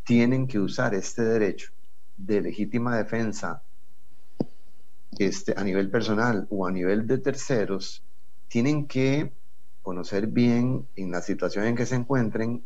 tienen 0.05 0.47
que 0.47 0.61
usar 0.61 0.95
este 0.95 1.25
derecho 1.25 1.73
de 2.27 2.41
legítima 2.41 2.97
defensa 2.97 3.63
este, 5.19 5.55
a 5.57 5.65
nivel 5.65 5.91
personal 5.91 6.47
o 6.51 6.67
a 6.67 6.73
nivel 6.73 7.07
de 7.07 7.19
terceros, 7.19 8.03
tienen 8.49 8.87
que 8.87 9.33
conocer 9.83 10.27
bien 10.27 10.87
en 10.97 11.11
la 11.11 11.21
situación 11.23 11.67
en 11.67 11.77
que 11.77 11.87
se 11.87 11.97
encuentren 11.97 12.63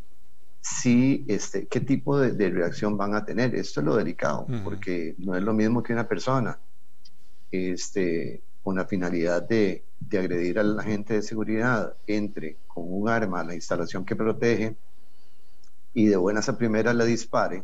si 0.60 1.24
este, 1.28 1.66
qué 1.66 1.80
tipo 1.80 2.18
de, 2.18 2.32
de 2.32 2.50
reacción 2.50 2.96
van 2.96 3.14
a 3.14 3.24
tener. 3.24 3.54
Esto 3.54 3.80
es 3.80 3.86
lo 3.86 3.96
delicado, 3.96 4.46
porque 4.64 5.14
no 5.18 5.36
es 5.36 5.42
lo 5.42 5.52
mismo 5.52 5.82
que 5.82 5.92
una 5.92 6.08
persona 6.08 6.58
este, 7.50 8.42
con 8.62 8.76
la 8.76 8.86
finalidad 8.86 9.42
de, 9.42 9.84
de 10.00 10.18
agredir 10.18 10.58
al 10.58 10.78
agente 10.78 11.14
de 11.14 11.22
seguridad 11.22 11.94
entre 12.06 12.56
con 12.66 12.84
un 12.88 13.08
arma 13.08 13.40
a 13.40 13.44
la 13.44 13.54
instalación 13.54 14.04
que 14.04 14.16
protege 14.16 14.76
y 15.92 16.06
de 16.06 16.16
buenas 16.16 16.48
a 16.48 16.58
primeras 16.58 16.94
la 16.94 17.04
dispare, 17.04 17.62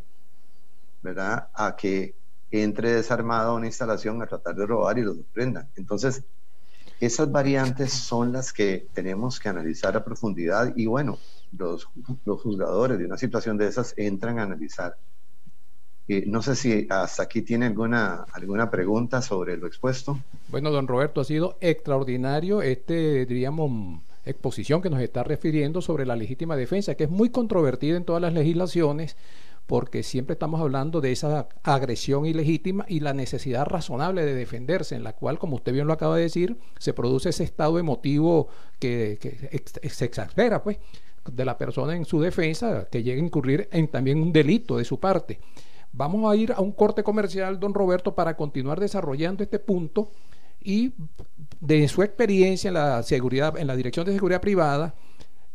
¿verdad? 1.01 1.49
A 1.53 1.75
que 1.75 2.15
entre 2.51 2.91
desarmado 2.91 3.51
a 3.51 3.55
una 3.55 3.67
instalación 3.67 4.21
a 4.21 4.27
tratar 4.27 4.55
de 4.55 4.65
robar 4.65 4.97
y 4.97 5.03
lo 5.03 5.15
sorprendan. 5.15 5.69
Entonces, 5.75 6.23
esas 6.99 7.31
variantes 7.31 7.91
son 7.93 8.31
las 8.31 8.53
que 8.53 8.87
tenemos 8.93 9.39
que 9.39 9.49
analizar 9.49 9.95
a 9.95 10.03
profundidad 10.03 10.73
y 10.75 10.85
bueno, 10.85 11.17
los, 11.57 11.87
los 12.25 12.41
juzgadores 12.41 12.99
de 12.99 13.05
una 13.05 13.17
situación 13.17 13.57
de 13.57 13.67
esas 13.67 13.93
entran 13.97 14.39
a 14.39 14.43
analizar 14.43 14.97
eh, 16.07 16.25
no 16.27 16.41
sé 16.41 16.57
si 16.57 16.87
hasta 16.89 17.23
aquí 17.23 17.41
tiene 17.41 17.67
alguna, 17.67 18.25
alguna 18.33 18.69
pregunta 18.69 19.21
sobre 19.21 19.55
lo 19.55 19.65
expuesto. 19.65 20.19
Bueno, 20.49 20.69
don 20.69 20.85
Roberto, 20.85 21.21
ha 21.21 21.23
sido 21.23 21.57
extraordinario 21.61 22.61
este, 22.61 23.25
diríamos, 23.25 24.01
exposición 24.25 24.81
que 24.81 24.89
nos 24.89 24.99
está 25.01 25.23
refiriendo 25.23 25.81
sobre 25.81 26.05
la 26.05 26.17
legítima 26.17 26.57
defensa, 26.57 26.95
que 26.95 27.05
es 27.05 27.09
muy 27.09 27.29
controvertida 27.29 27.95
en 27.95 28.03
todas 28.03 28.21
las 28.21 28.33
legislaciones, 28.33 29.15
porque 29.71 30.03
siempre 30.03 30.33
estamos 30.33 30.59
hablando 30.59 30.99
de 30.99 31.13
esa 31.13 31.47
agresión 31.63 32.25
ilegítima 32.25 32.83
y 32.89 32.99
la 32.99 33.13
necesidad 33.13 33.65
razonable 33.65 34.25
de 34.25 34.35
defenderse, 34.35 34.95
en 34.95 35.05
la 35.05 35.13
cual, 35.13 35.39
como 35.39 35.55
usted 35.55 35.71
bien 35.71 35.87
lo 35.87 35.93
acaba 35.93 36.17
de 36.17 36.23
decir, 36.23 36.57
se 36.77 36.91
produce 36.91 37.29
ese 37.29 37.45
estado 37.45 37.79
emotivo 37.79 38.49
que, 38.79 39.17
se 39.89 40.03
exaspera, 40.03 40.61
pues, 40.61 40.77
de 41.31 41.45
la 41.45 41.57
persona 41.57 41.95
en 41.95 42.03
su 42.03 42.19
defensa, 42.19 42.89
que 42.91 43.01
llega 43.01 43.21
a 43.21 43.25
incurrir 43.25 43.69
en 43.71 43.87
también 43.87 44.21
un 44.21 44.33
delito 44.33 44.75
de 44.75 44.83
su 44.83 44.99
parte. 44.99 45.39
Vamos 45.93 46.29
a 46.29 46.35
ir 46.35 46.51
a 46.51 46.59
un 46.59 46.73
corte 46.73 47.01
comercial, 47.01 47.57
don 47.57 47.73
Roberto, 47.73 48.13
para 48.13 48.35
continuar 48.35 48.77
desarrollando 48.77 49.41
este 49.41 49.59
punto 49.59 50.11
y 50.61 50.91
de 51.61 51.87
su 51.87 52.03
experiencia 52.03 52.67
en 52.67 52.73
la 52.73 53.03
seguridad, 53.03 53.57
en 53.57 53.67
la 53.67 53.77
Dirección 53.77 54.05
de 54.05 54.11
Seguridad 54.11 54.41
Privada, 54.41 54.95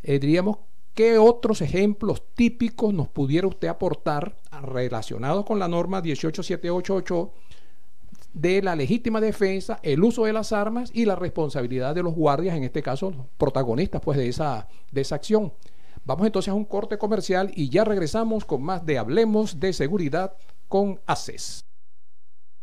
eh, 0.02 0.18
diríamos 0.18 0.57
qué 0.96 1.18
otros 1.18 1.61
ejemplos 1.61 2.22
típicos 2.35 2.92
nos 2.94 3.06
pudiera 3.06 3.46
usted 3.46 3.68
aportar 3.68 4.35
relacionados 4.62 5.44
con 5.44 5.59
la 5.59 5.68
norma 5.68 6.00
18788 6.00 7.32
de 8.32 8.62
la 8.62 8.74
legítima 8.74 9.20
defensa, 9.20 9.78
el 9.82 10.02
uso 10.02 10.24
de 10.24 10.32
las 10.32 10.52
armas 10.52 10.90
y 10.94 11.04
la 11.04 11.14
responsabilidad 11.14 11.94
de 11.94 12.02
los 12.02 12.14
guardias, 12.14 12.56
en 12.56 12.64
este 12.64 12.82
caso 12.82 13.12
protagonistas 13.37 14.00
pues, 14.00 14.16
de, 14.16 14.28
esa, 14.28 14.68
de 14.90 15.02
esa 15.02 15.16
acción. 15.16 15.52
Vamos 16.06 16.26
entonces 16.26 16.50
a 16.50 16.54
un 16.54 16.64
corte 16.64 16.96
comercial 16.96 17.52
y 17.54 17.68
ya 17.68 17.85
regresamos 17.85 18.46
con 18.46 18.62
más 18.62 18.87
de 18.87 18.96
Hablemos 18.96 19.61
de 19.61 19.74
Seguridad 19.74 20.35
con 20.66 20.98
ACES. 21.04 21.66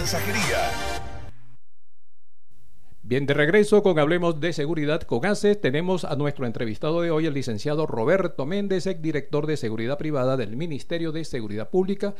mensajería. 0.00 0.72
Bien, 3.02 3.26
de 3.26 3.34
regreso 3.34 3.82
con 3.82 3.98
Hablemos 3.98 4.40
de 4.40 4.54
Seguridad 4.54 5.02
con 5.02 5.26
ACES, 5.26 5.60
tenemos 5.60 6.06
a 6.06 6.16
nuestro 6.16 6.46
entrevistado 6.46 7.02
de 7.02 7.10
hoy, 7.10 7.26
el 7.26 7.34
licenciado 7.34 7.86
Roberto 7.86 8.46
Méndez, 8.46 8.86
ex 8.86 9.02
director 9.02 9.46
de 9.46 9.58
Seguridad 9.58 9.98
Privada 9.98 10.38
del 10.38 10.56
Ministerio 10.56 11.12
de 11.12 11.26
Seguridad 11.26 11.68
Pública, 11.68 12.14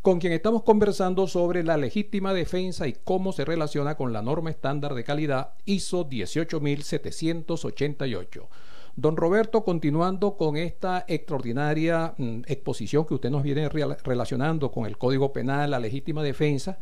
con 0.00 0.20
quien 0.20 0.32
estamos 0.32 0.62
conversando 0.62 1.26
sobre 1.26 1.64
la 1.64 1.76
legítima 1.76 2.32
defensa 2.32 2.86
y 2.86 2.92
cómo 2.92 3.32
se 3.32 3.44
relaciona 3.44 3.96
con 3.96 4.12
la 4.12 4.22
norma 4.22 4.50
estándar 4.50 4.94
de 4.94 5.02
calidad 5.02 5.54
ISO 5.64 6.06
18788. 6.08 8.48
Don 8.94 9.16
Roberto, 9.16 9.64
continuando 9.64 10.36
con 10.36 10.56
esta 10.56 11.04
extraordinaria 11.08 12.14
mm, 12.16 12.42
exposición 12.46 13.04
que 13.06 13.14
usted 13.14 13.30
nos 13.30 13.42
viene 13.42 13.68
relacionando 13.68 14.70
con 14.70 14.86
el 14.86 14.96
Código 14.98 15.32
Penal, 15.32 15.72
la 15.72 15.80
legítima 15.80 16.22
defensa, 16.22 16.78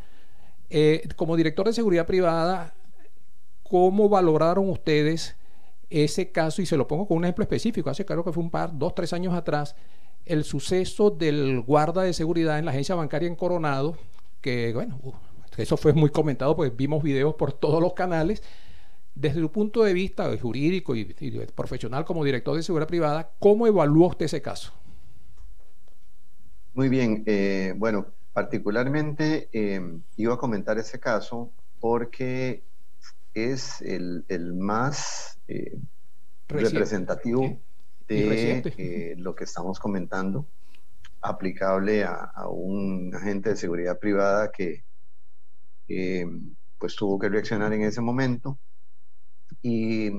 eh, 0.72 1.08
como 1.16 1.36
director 1.36 1.66
de 1.66 1.72
seguridad 1.72 2.06
privada, 2.06 2.74
¿Cómo 3.72 4.10
valoraron 4.10 4.68
ustedes 4.68 5.34
ese 5.88 6.30
caso? 6.30 6.60
Y 6.60 6.66
se 6.66 6.76
lo 6.76 6.86
pongo 6.86 7.08
con 7.08 7.16
un 7.16 7.24
ejemplo 7.24 7.42
específico. 7.42 7.88
Hace 7.88 8.04
creo 8.04 8.22
que 8.22 8.30
fue 8.30 8.42
un 8.42 8.50
par, 8.50 8.76
dos, 8.78 8.94
tres 8.94 9.14
años 9.14 9.32
atrás, 9.32 9.74
el 10.26 10.44
suceso 10.44 11.08
del 11.08 11.62
guarda 11.62 12.02
de 12.02 12.12
seguridad 12.12 12.58
en 12.58 12.66
la 12.66 12.72
agencia 12.72 12.94
bancaria 12.94 13.28
en 13.28 13.34
Coronado, 13.34 13.96
que 14.42 14.74
bueno, 14.74 15.00
eso 15.56 15.78
fue 15.78 15.94
muy 15.94 16.10
comentado, 16.10 16.54
pues 16.54 16.76
vimos 16.76 17.02
videos 17.02 17.34
por 17.36 17.54
todos 17.54 17.80
los 17.80 17.94
canales. 17.94 18.42
Desde 19.14 19.40
su 19.40 19.50
punto 19.50 19.84
de 19.84 19.94
vista 19.94 20.30
jurídico 20.36 20.94
y, 20.94 21.06
profesional 21.54 22.04
como 22.04 22.24
director 22.24 22.54
de 22.54 22.62
seguridad 22.62 22.88
privada, 22.88 23.30
¿cómo 23.38 23.66
evaluó 23.66 24.08
usted 24.08 24.26
ese 24.26 24.42
caso? 24.42 24.74
Muy 26.74 26.90
bien, 26.90 27.22
eh, 27.24 27.72
bueno, 27.74 28.04
particularmente 28.32 29.48
eh, 29.52 29.80
iba 30.16 30.34
a 30.34 30.38
comentar 30.38 30.78
ese 30.78 30.98
caso 30.98 31.52
porque 31.80 32.62
es 33.34 33.82
el, 33.82 34.24
más 34.54 35.38
eh, 35.48 35.78
representativo 36.48 37.60
de 38.08 38.62
eh, 38.76 39.14
lo 39.16 39.34
que 39.34 39.44
estamos 39.44 39.78
comentando, 39.78 40.46
aplicable 41.20 42.04
a, 42.04 42.32
un 42.48 43.14
agente 43.14 43.50
de 43.50 43.56
seguridad 43.56 43.98
privada 43.98 44.50
que 44.50 44.84
pues 46.78 46.96
tuvo 46.96 47.18
que 47.18 47.28
reaccionar 47.28 47.70
en 47.72 47.82
ese 47.82 48.00
momento. 48.00 48.58
Y 49.60 50.10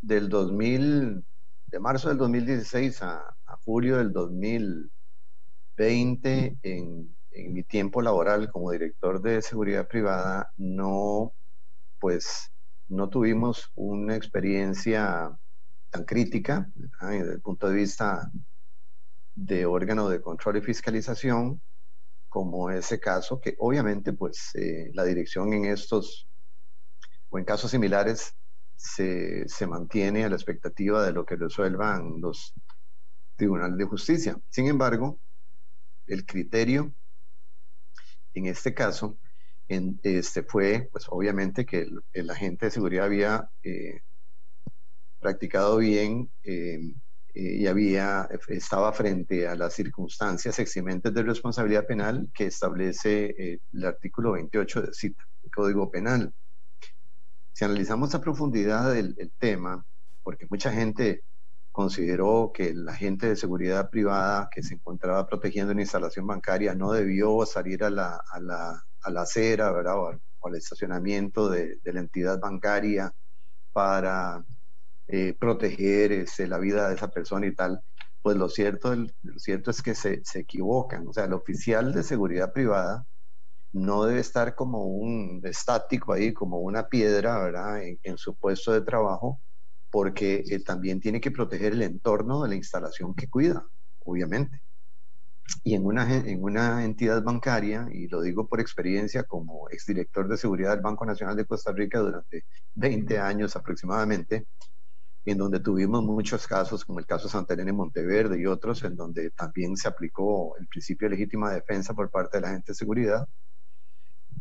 del 0.00 0.28
2000, 0.28 1.24
de 1.66 1.80
marzo 1.80 2.08
del 2.08 2.18
2016 2.18 3.02
a, 3.02 3.34
a 3.46 3.56
julio 3.64 3.96
del 3.96 4.12
2020, 4.12 6.58
en, 6.62 7.08
en 7.34 7.52
mi 7.52 7.62
tiempo 7.62 8.02
laboral 8.02 8.50
como 8.50 8.70
director 8.70 9.20
de 9.20 9.42
seguridad 9.42 9.88
privada, 9.88 10.52
no 10.56 11.32
pues 11.98 12.50
no 12.88 13.08
tuvimos 13.08 13.70
una 13.74 14.16
experiencia 14.16 15.38
tan 15.90 16.04
crítica 16.04 16.70
desde 16.74 17.34
el 17.34 17.40
punto 17.40 17.68
de 17.68 17.76
vista 17.76 18.30
de 19.34 19.66
órgano 19.66 20.08
de 20.08 20.20
control 20.20 20.58
y 20.58 20.62
fiscalización 20.62 21.60
como 22.28 22.70
ese 22.70 22.98
caso, 22.98 23.40
que 23.40 23.54
obviamente 23.58 24.12
pues 24.14 24.50
eh, 24.54 24.90
la 24.94 25.04
dirección 25.04 25.52
en 25.52 25.66
estos 25.66 26.26
o 27.28 27.38
en 27.38 27.44
casos 27.44 27.70
similares 27.70 28.34
se, 28.74 29.46
se, 29.48 29.66
mantiene 29.66 30.24
a 30.24 30.28
la 30.28 30.36
expectativa 30.36 31.04
de 31.04 31.12
lo 31.12 31.24
que 31.24 31.36
resuelvan 31.36 32.20
los 32.20 32.54
tribunales 33.36 33.76
de 33.76 33.84
justicia. 33.84 34.40
Sin 34.48 34.66
embargo, 34.66 35.20
el 36.06 36.24
criterio 36.26 36.92
en 38.34 38.46
este 38.46 38.74
caso 38.74 39.18
este, 39.68 40.42
fue, 40.42 40.88
pues 40.92 41.06
obviamente 41.08 41.64
que 41.64 41.86
el, 42.12 42.30
agente 42.30 42.66
de 42.66 42.72
seguridad 42.72 43.06
había 43.06 43.50
eh, 43.62 44.00
practicado 45.18 45.78
bien 45.78 46.30
eh, 46.42 46.94
eh, 47.34 47.56
y 47.58 47.66
había, 47.66 48.28
estaba 48.48 48.92
frente 48.92 49.48
a 49.48 49.54
las 49.54 49.72
circunstancias 49.72 50.58
eximentes 50.58 51.14
de 51.14 51.22
responsabilidad 51.22 51.86
penal 51.86 52.28
que 52.34 52.46
establece 52.46 53.60
el 53.72 53.84
artículo 53.84 54.32
28 54.32 54.82
del 54.82 54.94
CITA, 54.94 55.24
Código 55.54 55.90
Penal. 55.90 56.34
Si 57.52 57.64
analizamos 57.64 58.14
a 58.14 58.20
profundidad 58.20 58.96
el 58.96 59.32
tema, 59.38 59.84
porque 60.22 60.46
mucha 60.50 60.72
gente 60.72 61.24
consideró 61.72 62.52
que 62.54 62.68
el 62.68 62.88
agente 62.88 63.28
de 63.28 63.36
seguridad 63.36 63.90
privada 63.90 64.48
que 64.50 64.62
se 64.62 64.74
encontraba 64.74 65.26
protegiendo 65.26 65.72
una 65.72 65.82
instalación 65.82 66.26
bancaria 66.26 66.74
no 66.74 66.92
debió 66.92 67.44
salir 67.46 67.82
a 67.84 67.90
la, 67.90 68.22
a 68.30 68.40
la 68.40 68.84
a 69.02 69.10
la 69.10 69.22
acera, 69.22 69.72
¿verdad? 69.72 69.98
O, 69.98 70.48
al 70.48 70.54
estacionamiento 70.56 71.48
de, 71.48 71.78
la 71.84 72.00
entidad 72.00 72.40
bancaria 72.40 73.14
para 73.72 74.44
eh, 75.06 75.36
proteger 75.38 76.12
este, 76.12 76.48
la 76.48 76.58
vida 76.58 76.88
de 76.88 76.96
esa 76.96 77.08
persona 77.08 77.46
y 77.46 77.54
tal, 77.54 77.80
pues 78.22 78.36
lo 78.36 78.48
cierto, 78.48 78.94
lo 78.94 79.38
cierto 79.38 79.70
es 79.70 79.82
que 79.82 79.94
se, 79.94 80.20
se, 80.24 80.40
equivocan. 80.40 81.06
O 81.06 81.12
sea, 81.12 81.24
el 81.24 81.32
oficial 81.32 81.92
de 81.92 82.02
seguridad 82.02 82.52
privada 82.52 83.06
no 83.72 84.04
debe 84.04 84.20
estar 84.20 84.54
como 84.54 84.84
un 84.84 85.40
estático 85.44 86.12
ahí, 86.12 86.32
como 86.32 86.58
una 86.58 86.88
piedra, 86.88 87.38
¿verdad? 87.38 87.80
En, 88.02 88.18
su 88.18 88.34
puesto 88.34 88.72
de 88.72 88.82
trabajo, 88.82 89.40
porque 89.92 90.42
eh, 90.48 90.58
también 90.64 90.98
tiene 90.98 91.20
que 91.20 91.30
proteger 91.30 91.74
el 91.74 91.82
entorno 91.82 92.42
de 92.42 92.48
la 92.48 92.56
instalación 92.56 93.14
que 93.14 93.28
cuida, 93.28 93.64
obviamente 94.00 94.60
y 95.64 95.74
en 95.74 95.84
una, 95.84 96.16
en 96.16 96.42
una 96.42 96.84
entidad 96.84 97.22
bancaria, 97.22 97.88
y 97.92 98.08
lo 98.08 98.20
digo 98.20 98.46
por 98.46 98.60
experiencia 98.60 99.24
como 99.24 99.68
exdirector 99.70 100.28
de 100.28 100.36
seguridad 100.36 100.70
del 100.70 100.80
Banco 100.80 101.04
Nacional 101.04 101.36
de 101.36 101.44
Costa 101.44 101.72
Rica 101.72 102.00
durante 102.00 102.46
20 102.74 103.18
años 103.18 103.54
aproximadamente, 103.56 104.46
en 105.24 105.38
donde 105.38 105.60
tuvimos 105.60 106.02
muchos 106.02 106.46
casos, 106.46 106.84
como 106.84 106.98
el 106.98 107.06
caso 107.06 107.28
Santa 107.28 107.54
Elena 107.54 107.70
en 107.70 107.76
Monteverde 107.76 108.40
y 108.40 108.46
otros, 108.46 108.82
en 108.82 108.96
donde 108.96 109.30
también 109.30 109.76
se 109.76 109.88
aplicó 109.88 110.56
el 110.58 110.66
principio 110.66 111.08
de 111.08 111.16
legítima 111.16 111.52
defensa 111.52 111.94
por 111.94 112.10
parte 112.10 112.38
de 112.38 112.42
la 112.42 112.48
agente 112.48 112.72
de 112.72 112.76
seguridad. 112.76 113.28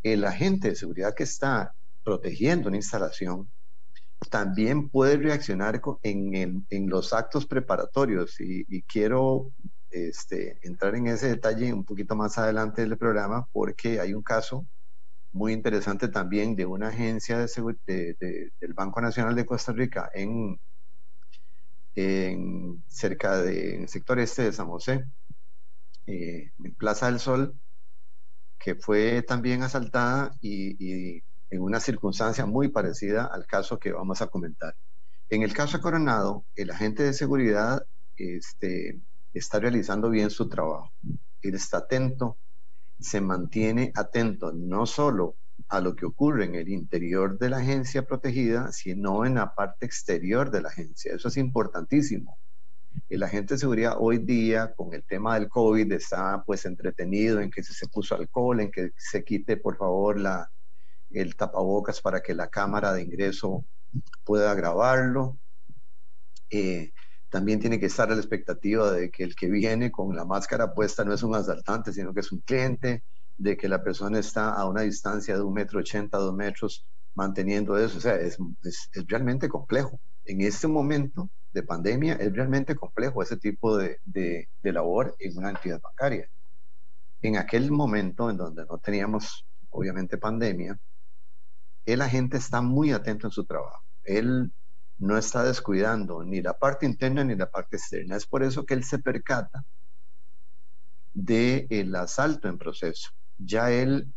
El 0.02 0.26
agente 0.26 0.70
de 0.70 0.76
seguridad 0.76 1.14
que 1.14 1.24
está 1.24 1.76
protegiendo 2.04 2.70
una 2.70 2.78
instalación 2.78 3.48
también 4.30 4.90
puede 4.90 5.18
reaccionar 5.18 5.82
en, 6.04 6.66
los 6.88 7.14
actos 7.14 7.46
preparatorios. 7.46 8.40
Y, 8.40 8.82
quiero 8.84 9.52
este, 9.90 10.58
entrar 10.62 10.96
en 10.96 11.08
ese 11.08 11.30
detalle 11.30 11.74
un 11.74 11.84
poquito 11.84 12.16
más 12.16 12.38
adelante 12.38 12.82
del 12.82 12.98
programa 12.98 13.48
porque 13.52 14.00
hay 14.00 14.14
un 14.14 14.24
caso 14.24 14.66
muy 15.34 15.54
interesante 15.54 16.08
también 16.08 16.56
de 16.56 16.66
una 16.66 16.90
agencia 16.90 17.38
de, 17.38 18.18
del 18.60 18.74
Banco 18.74 19.02
Nacional 19.02 19.36
de 19.36 19.46
Costa 19.46 19.72
Rica 19.72 20.10
en, 20.14 20.60
cerca 22.88 23.42
del 23.42 23.88
sector 23.88 24.20
este 24.20 24.44
de 24.44 24.54
San 24.54 24.68
José, 24.68 25.06
eh, 26.08 26.52
en 26.64 26.76
Plaza 26.76 27.08
del 27.08 27.20
Sol, 27.20 27.56
que 28.60 28.76
fue 28.76 29.24
también 29.24 29.64
asaltada 29.64 30.36
y, 30.42 31.24
en 31.52 31.62
una 31.62 31.80
circunstancia 31.80 32.46
muy 32.46 32.70
parecida 32.70 33.26
al 33.26 33.46
caso 33.46 33.78
que 33.78 33.92
vamos 33.92 34.22
a 34.22 34.28
comentar. 34.28 34.74
En 35.30 35.44
el 35.44 35.54
caso 35.54 35.78
de 35.78 35.84
Coronado, 35.84 36.46
el 36.56 36.72
agente 36.72 37.04
de 37.04 37.14
seguridad 37.14 37.86
este, 38.16 39.00
está 39.34 39.60
realizando 39.60 40.10
bien 40.10 40.30
su 40.30 40.48
trabajo. 40.48 40.92
Él 41.42 41.56
está 41.56 41.80
atento, 41.80 42.38
se 43.00 43.20
mantiene 43.20 43.92
atento 43.96 44.54
no 44.54 44.86
solo 44.86 45.36
a 45.68 45.82
lo 45.82 45.96
que 45.96 46.06
ocurre 46.06 46.46
en 46.46 46.56
el 46.56 46.70
interior 46.70 47.38
de 47.38 47.50
la 47.50 47.58
agencia 47.58 48.06
protegida, 48.06 48.72
sino 48.72 49.26
en 49.26 49.36
la 49.36 49.54
parte 49.54 49.86
exterior 49.86 50.52
de 50.52 50.62
la 50.62 50.70
agencia. 50.70 51.14
Eso 51.14 51.28
es 51.28 51.38
importantísimo. 51.38 52.38
El 53.10 53.24
agente 53.24 53.56
de 53.56 53.60
seguridad 53.60 53.96
hoy 54.00 54.20
día, 54.20 54.74
con 54.74 54.94
el 54.94 55.04
tema 55.04 55.36
del 55.36 55.50
COVID, 55.50 55.92
está 55.92 56.44
pues 56.46 56.66
entretenido 56.66 57.42
en 57.42 57.52
que 57.52 57.62
se 57.62 57.88
puso 57.88 58.16
alcohol, 58.16 58.62
en 58.62 58.72
que 58.72 58.92
se 58.98 59.24
quite 59.24 59.58
por 59.58 59.78
favor 59.78 60.20
la, 60.20 60.50
el 61.14 61.36
tapabocas 61.36 62.02
para 62.02 62.22
que 62.22 62.34
la 62.34 62.48
cámara 62.48 62.94
de 62.94 63.04
ingreso 63.04 63.66
pueda 64.24 64.54
grabarlo. 64.54 65.38
Eh, 66.50 66.92
también 67.30 67.60
tiene 67.60 67.80
que 67.80 67.86
estar 67.86 68.10
la 68.10 68.16
expectativa 68.16 68.92
de 68.92 69.10
que 69.10 69.24
el 69.24 69.36
que 69.36 69.50
viene 69.50 69.90
con 69.90 70.16
la 70.16 70.26
máscara 70.26 70.74
puesta 70.74 71.06
no 71.06 71.14
es 71.14 71.24
un 71.24 71.34
asaltante, 71.34 71.94
sino 71.94 72.14
que 72.14 72.20
es 72.20 72.32
un 72.32 72.40
cliente, 72.40 73.04
de 73.38 73.58
que 73.58 73.70
la 73.70 73.82
persona 73.82 74.20
está 74.20 74.54
a 74.54 74.68
una 74.68 74.82
distancia 74.82 75.36
de 75.36 75.42
un 75.42 75.54
metro 75.54 75.80
ochenta, 75.80 76.18
dos 76.18 76.36
metros, 76.36 76.86
manteniendo 77.16 77.78
eso. 77.78 77.98
O 77.98 78.02
sea, 78.02 78.16
es, 78.16 78.38
es, 78.64 78.90
realmente 79.08 79.50
complejo. 79.50 80.00
En 80.26 80.42
este 80.42 80.68
momento 80.68 81.30
de 81.54 81.64
pandemia 81.64 82.14
es 82.16 82.32
realmente 82.34 82.76
complejo 82.76 83.24
ese 83.24 83.38
tipo 83.38 83.78
de, 83.78 84.00
de 84.06 84.48
labor 84.72 85.16
en 85.20 85.38
una 85.38 85.50
entidad 85.50 85.82
bancaria. 85.82 86.30
En 87.22 87.38
aquel 87.38 87.72
momento 87.72 88.30
en 88.30 88.38
donde 88.38 88.66
no 88.66 88.78
teníamos, 88.78 89.46
obviamente, 89.70 90.18
pandemia, 90.18 90.78
el 91.86 92.02
agente 92.02 92.38
está 92.38 92.62
muy 92.62 92.92
atento 92.92 93.28
en 93.28 93.32
su 93.32 93.46
trabajo. 93.46 93.84
Él 94.04 94.52
no 94.98 95.18
está 95.18 95.44
descuidando 95.44 96.24
ni 96.24 96.42
la 96.42 96.54
parte 96.54 96.86
interna 96.86 97.24
ni 97.24 97.36
la 97.36 97.50
parte 97.50 97.78
externa. 97.78 98.16
Es 98.16 98.26
por 98.26 98.44
eso 98.44 98.66
que 98.66 98.76
él 98.76 98.84
se 98.84 99.00
percata 99.00 99.66
del 101.14 101.68
el 101.70 101.96
asalto 101.96 102.48
en 102.48 102.58
proceso. 102.58 103.10
Ya 103.38 103.72
él, 103.72 104.14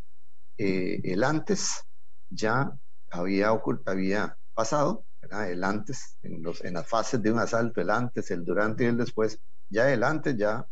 eh, 0.58 1.00
el 1.04 1.24
antes, 1.24 1.84
ya 2.28 2.70
había, 3.10 3.50
había 3.86 4.36
pasado, 4.52 5.04
el 5.48 5.64
antes, 5.64 6.18
en, 6.22 6.42
los, 6.42 6.62
en 6.64 6.74
las 6.74 6.86
fases 6.86 7.22
de 7.22 7.32
un 7.32 7.38
asalto, 7.38 7.80
el 7.80 7.90
antes, 7.90 8.30
el 8.30 8.44
durante 8.44 8.84
y 8.84 8.88
el 8.88 8.98
después, 8.98 9.40
ya 9.70 9.90
el 9.92 10.02
antes 10.02 10.36
ya 10.36 10.66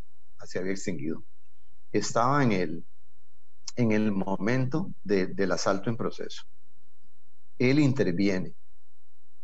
se 0.45 0.59
había 0.59 0.73
extinguido. 0.73 1.25
Estaba 1.91 2.43
en 2.43 2.53
el, 2.53 2.85
en 3.77 3.93
el 3.93 4.13
momento 4.13 4.93
del 5.03 5.53
asalto 5.53 5.89
en 5.89 5.97
proceso. 5.97 6.43
Él 7.59 7.79
interviene, 7.79 8.55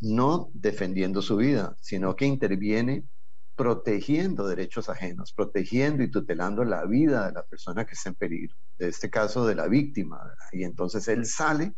no 0.01 0.51
defendiendo 0.53 1.23
su 1.23 1.37
vida, 1.37 1.77
sino 1.81 2.16
que 2.16 2.27
interviene 2.27 3.05
protegiendo 3.57 4.47
derechos 4.47 4.88
ajenos, 4.88 5.33
protegiendo 5.33 6.05
y 6.05 6.11
tutelando 6.11 6.62
la 6.64 6.85
vida 6.87 7.27
de 7.27 7.33
la 7.33 7.42
persona 7.42 7.85
que 7.85 7.94
está 7.94 8.11
en 8.11 8.14
peligro, 8.14 8.55
de 8.79 8.88
este 8.88 9.11
caso 9.11 9.47
de 9.47 9.57
la 9.57 9.66
víctima. 9.66 10.21
Y 10.53 10.62
entonces 10.62 11.09
él 11.09 11.27
sale 11.27 11.75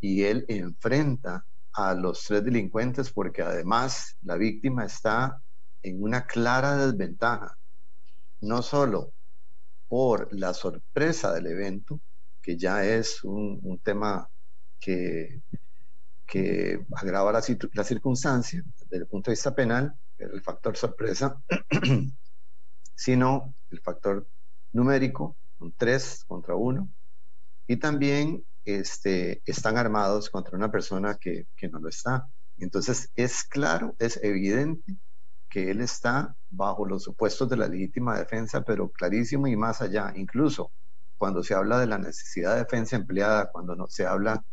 y 0.00 0.24
él 0.24 0.44
enfrenta 0.48 1.46
a 1.72 1.94
los 1.94 2.24
tres 2.24 2.44
delincuentes 2.44 3.10
porque 3.10 3.42
además 3.42 4.16
la 4.22 4.36
víctima 4.36 4.84
está 4.84 5.42
en 5.82 6.02
una 6.02 6.26
clara 6.26 6.76
desventaja, 6.76 7.56
no 8.40 8.62
solo 8.62 9.12
por 9.88 10.28
la 10.32 10.54
sorpresa 10.54 11.32
del 11.32 11.46
evento, 11.46 12.00
que 12.42 12.56
ya 12.58 12.84
es 12.84 13.24
un, 13.24 13.80
tema 13.82 14.28
que, 14.84 15.40
que 16.26 16.84
agrava 16.94 17.32
la, 17.32 17.42
la 17.72 17.84
circunstancia 17.84 18.62
desde 18.80 18.96
el 18.98 19.06
punto 19.06 19.30
de 19.30 19.32
vista 19.32 19.54
penal, 19.54 19.94
el 20.18 20.42
factor 20.42 20.76
sorpresa, 20.76 21.42
sino 22.94 23.54
el 23.70 23.80
factor 23.80 24.28
numérico, 24.72 25.36
un 25.60 25.72
3 25.72 26.24
contra 26.26 26.54
1, 26.54 26.86
y 27.66 27.76
también 27.78 28.44
este, 28.66 29.42
están 29.46 29.78
armados 29.78 30.28
contra 30.28 30.56
una 30.56 30.70
persona 30.70 31.14
que, 31.14 31.46
que 31.56 31.68
no 31.68 31.78
lo 31.78 31.88
está. 31.88 32.28
Entonces 32.58 33.10
es 33.16 33.44
claro, 33.44 33.96
es 33.98 34.22
evidente 34.22 34.96
que 35.48 35.70
él 35.70 35.80
está 35.80 36.36
bajo 36.50 36.84
los 36.84 37.04
supuestos 37.04 37.48
de 37.48 37.56
la 37.56 37.68
legítima 37.68 38.18
defensa, 38.18 38.62
pero 38.62 38.90
clarísimo 38.90 39.46
y 39.46 39.56
más 39.56 39.80
allá. 39.80 40.12
Incluso 40.14 40.72
cuando 41.16 41.42
se 41.42 41.54
habla 41.54 41.78
de 41.78 41.86
la 41.86 41.96
necesidad 41.96 42.52
de 42.52 42.64
defensa 42.64 42.96
empleada, 42.96 43.50
cuando 43.50 43.74
no, 43.74 43.86
se 43.86 44.04
habla 44.04 44.44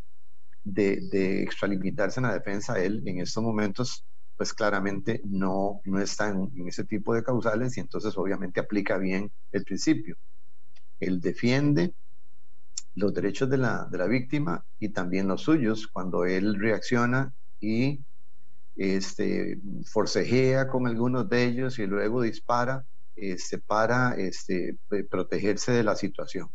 de, 0.64 1.02
de 1.12 1.44
extralimitarse 1.44 2.20
en 2.20 2.28
la 2.28 2.34
defensa, 2.34 2.80
él 2.82 3.04
en 3.06 3.20
estos 3.20 3.44
momentos 3.44 4.06
pues 4.42 4.56
claramente 4.56 5.22
no, 5.24 5.82
no 5.86 6.00
está 6.02 6.30
en, 6.30 6.52
ese 6.68 6.84
tipo 6.84 7.14
de 7.14 7.24
causales 7.24 7.78
y 7.78 7.80
entonces 7.80 8.18
obviamente 8.18 8.60
aplica 8.60 8.98
bien 8.98 9.32
el 9.52 9.64
principio. 9.64 10.18
Él 11.00 11.22
defiende 11.22 11.94
los 12.96 13.14
derechos 13.14 13.52
de 13.52 13.58
la, 13.58 13.88
de 13.92 14.00
la 14.00 14.08
víctima 14.08 14.66
y 14.80 14.90
también 14.90 15.28
los 15.28 15.42
suyos 15.44 15.88
cuando 15.88 16.26
él 16.26 16.56
reacciona 16.60 17.32
y 17.60 18.04
este, 18.76 19.60
forcejea 19.86 20.68
con 20.68 20.88
algunos 20.88 21.30
de 21.30 21.44
ellos 21.44 21.78
y 21.78 21.86
luego 21.86 22.24
dispara 22.24 22.84
este, 23.16 23.60
para 23.60 24.16
este, 24.16 24.76
protegerse 25.08 25.72
de 25.72 25.84
la 25.84 25.96
situación. 25.96 26.50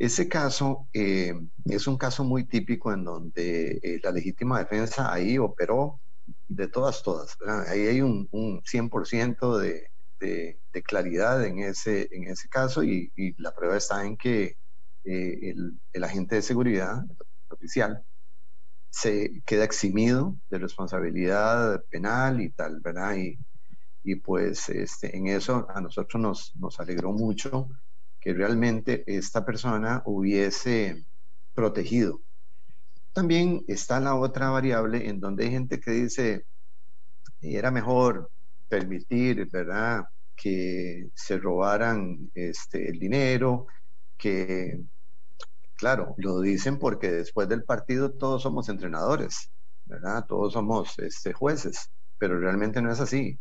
Ese 0.00 0.30
caso 0.30 0.88
eh, 0.94 1.34
es 1.66 1.86
un 1.86 1.98
caso 1.98 2.24
muy 2.24 2.44
típico 2.44 2.90
en 2.90 3.04
donde 3.04 3.80
eh, 3.82 4.00
la 4.02 4.10
legítima 4.12 4.58
defensa 4.58 5.12
ahí 5.12 5.36
operó 5.36 6.00
de 6.48 6.68
todas, 6.68 7.02
todas. 7.02 7.36
Ahí 7.68 7.86
hay 7.86 8.00
un, 8.00 8.26
un 8.30 8.62
100% 8.62 9.58
de, 9.58 9.90
de, 10.18 10.58
de, 10.72 10.82
claridad 10.82 11.44
en 11.44 11.58
ese, 11.58 12.08
en 12.12 12.28
ese 12.28 12.48
caso 12.48 12.82
y, 12.82 13.12
y 13.14 13.34
la 13.42 13.54
prueba 13.54 13.76
está 13.76 14.02
en 14.06 14.16
que 14.16 14.56
eh, 15.04 15.38
el, 15.50 15.78
el, 15.92 16.04
agente 16.04 16.36
de 16.36 16.42
seguridad 16.42 17.04
oficial 17.50 18.02
se 18.88 19.42
queda 19.44 19.64
eximido 19.64 20.34
de 20.48 20.60
responsabilidad 20.60 21.84
penal 21.90 22.40
y 22.40 22.48
tal, 22.48 22.80
¿verdad? 22.80 23.16
Y, 23.16 23.38
y 24.02 24.14
pues 24.14 24.70
este, 24.70 25.14
en 25.14 25.26
eso 25.26 25.66
a 25.68 25.82
nosotros 25.82 26.22
nos, 26.22 26.56
nos 26.56 26.80
alegró 26.80 27.12
mucho 27.12 27.68
que 28.20 28.34
realmente 28.34 29.04
esta 29.06 29.44
persona 29.44 30.02
hubiese 30.04 31.06
protegido 31.54 32.20
también 33.12 33.64
está 33.66 34.00
la 34.00 34.14
otra 34.14 34.50
variable 34.50 35.08
en 35.08 35.20
donde 35.20 35.44
hay 35.44 35.50
gente 35.50 35.80
que 35.80 35.90
dice, 35.90 36.46
era 37.40 37.70
mejor 37.70 38.30
permitir, 38.68 39.48
¿verdad?, 39.50 40.04
que 40.36 41.10
se 41.14 41.38
robaran 41.38 42.30
este, 42.34 42.88
el 42.88 42.98
dinero, 42.98 43.66
que, 44.16 44.80
claro, 45.76 46.14
lo 46.18 46.40
dicen 46.40 46.78
porque 46.78 47.10
después 47.10 47.48
del 47.48 47.64
partido 47.64 48.12
todos 48.12 48.42
somos 48.42 48.68
entrenadores, 48.68 49.50
¿verdad? 49.84 50.24
Todos 50.26 50.54
somos 50.54 50.98
este, 50.98 51.32
jueces, 51.32 51.90
pero 52.16 52.38
realmente 52.38 52.80
no 52.80 52.90
es 52.90 53.00
así. 53.00 53.38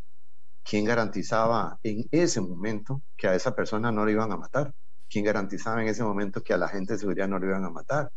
¿Quién 0.63 0.85
garantizaba 0.85 1.79
en 1.83 2.05
ese 2.11 2.41
momento 2.41 3.01
que 3.17 3.27
a 3.27 3.35
esa 3.35 3.55
persona 3.55 3.91
no 3.91 4.05
le 4.05 4.13
iban 4.13 4.31
a 4.31 4.37
matar? 4.37 4.73
¿Quién 5.09 5.25
garantizaba 5.25 5.81
en 5.81 5.89
ese 5.89 6.03
momento 6.03 6.41
que 6.43 6.53
a 6.53 6.57
la 6.57 6.67
gente 6.69 6.93
de 6.93 6.99
seguridad 6.99 7.27
no 7.27 7.39
le 7.39 7.47
iban 7.47 7.65
a 7.65 7.69
matar? 7.71 8.09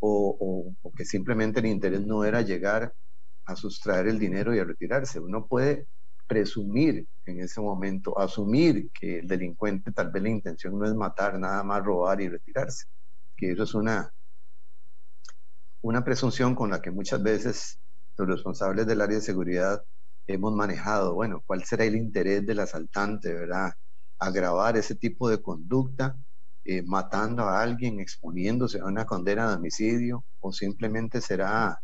o, 0.00 0.74
que 0.96 1.04
simplemente 1.04 1.60
el 1.60 1.66
interés 1.66 2.02
no 2.02 2.24
era 2.24 2.42
llegar 2.42 2.94
a 3.46 3.56
sustraer 3.56 4.08
el 4.08 4.18
dinero 4.18 4.54
y 4.54 4.58
a 4.58 4.64
retirarse. 4.64 5.20
Uno 5.20 5.46
puede 5.46 5.88
presumir 6.26 7.06
en 7.26 7.40
ese 7.40 7.60
momento, 7.60 8.18
asumir 8.18 8.90
que 8.92 9.20
el 9.20 9.26
delincuente 9.28 9.92
tal 9.92 10.10
vez 10.10 10.22
la 10.22 10.30
intención 10.30 10.78
no 10.78 10.86
es 10.86 10.94
matar, 10.94 11.38
nada 11.38 11.62
más 11.64 11.82
robar 11.82 12.20
y 12.20 12.28
retirarse, 12.28 12.84
que 13.36 13.52
eso 13.52 13.62
es 13.64 13.74
una, 13.74 14.10
una 15.82 16.04
presunción 16.04 16.54
con 16.54 16.70
la 16.70 16.80
que 16.82 16.90
muchas 16.90 17.22
veces 17.22 17.78
los 18.16 18.28
responsables 18.28 18.86
del 18.86 19.00
área 19.00 19.16
de 19.18 19.22
seguridad 19.22 19.82
hemos 20.26 20.52
manejado, 20.54 21.14
bueno, 21.14 21.42
¿cuál 21.46 21.64
será 21.64 21.84
el 21.84 21.96
interés 21.96 22.44
del 22.46 22.60
asaltante, 22.60 23.32
verdad? 23.34 23.72
Agravar 24.18 24.76
ese 24.76 24.94
tipo 24.94 25.28
de 25.28 25.40
conducta 25.42 26.16
eh, 26.64 26.82
matando 26.82 27.44
a 27.44 27.60
alguien, 27.62 28.00
exponiéndose 28.00 28.80
a 28.80 28.86
una 28.86 29.04
condena 29.06 29.48
de 29.50 29.56
homicidio, 29.56 30.24
o 30.40 30.52
simplemente 30.52 31.20
será 31.20 31.78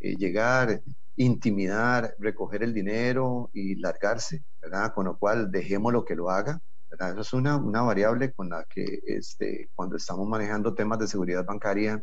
eh, 0.00 0.16
llegar, 0.16 0.82
intimidar, 1.16 2.14
recoger 2.18 2.62
el 2.64 2.74
dinero 2.74 3.50
y 3.52 3.76
largarse, 3.76 4.44
¿verdad? 4.60 4.92
Con 4.94 5.06
lo 5.06 5.18
cual 5.18 5.50
dejemos 5.50 5.92
lo 5.92 6.04
que 6.04 6.16
lo 6.16 6.30
haga. 6.30 6.60
¿verdad? 6.90 7.12
Eso 7.12 7.20
es 7.22 7.32
una, 7.34 7.56
una 7.56 7.82
variable 7.82 8.32
con 8.32 8.50
la 8.50 8.64
que 8.68 9.00
este, 9.06 9.70
cuando 9.74 9.96
estamos 9.96 10.28
manejando 10.28 10.74
temas 10.74 10.98
de 10.98 11.08
seguridad 11.08 11.44
bancaria 11.44 12.02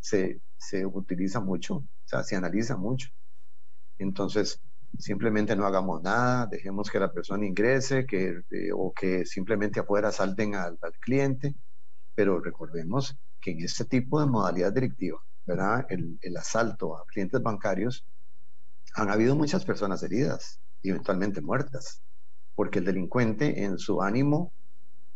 se, 0.00 0.40
se 0.58 0.86
utiliza 0.86 1.40
mucho, 1.40 1.76
o 1.76 1.86
sea, 2.04 2.22
se 2.24 2.36
analiza 2.36 2.76
mucho. 2.76 3.08
Entonces, 3.98 4.60
simplemente 4.98 5.56
no 5.56 5.66
hagamos 5.66 6.02
nada, 6.02 6.46
dejemos 6.46 6.90
que 6.90 7.00
la 7.00 7.12
persona 7.12 7.46
ingrese 7.46 8.06
que, 8.06 8.42
eh, 8.50 8.70
o 8.74 8.92
que 8.92 9.24
simplemente 9.24 9.80
afuera 9.80 10.12
salten 10.12 10.54
al, 10.54 10.78
cliente, 11.00 11.54
pero 12.14 12.40
recordemos 12.40 13.16
que 13.40 13.52
en 13.52 13.60
este 13.62 13.84
tipo 13.84 14.20
de 14.20 14.26
modalidad 14.26 14.72
directiva, 14.72 15.18
¿verdad? 15.46 15.86
El, 15.88 16.18
asalto 16.36 16.96
a 16.96 17.04
clientes 17.06 17.42
bancarios, 17.42 18.04
han 18.94 19.10
habido 19.10 19.34
muchas 19.34 19.64
personas 19.64 20.02
heridas 20.02 20.60
y 20.82 20.90
eventualmente 20.90 21.40
muertas, 21.40 22.02
porque 22.54 22.80
el 22.80 22.84
delincuente 22.84 23.64
en 23.64 23.78
su 23.78 24.02
ánimo 24.02 24.52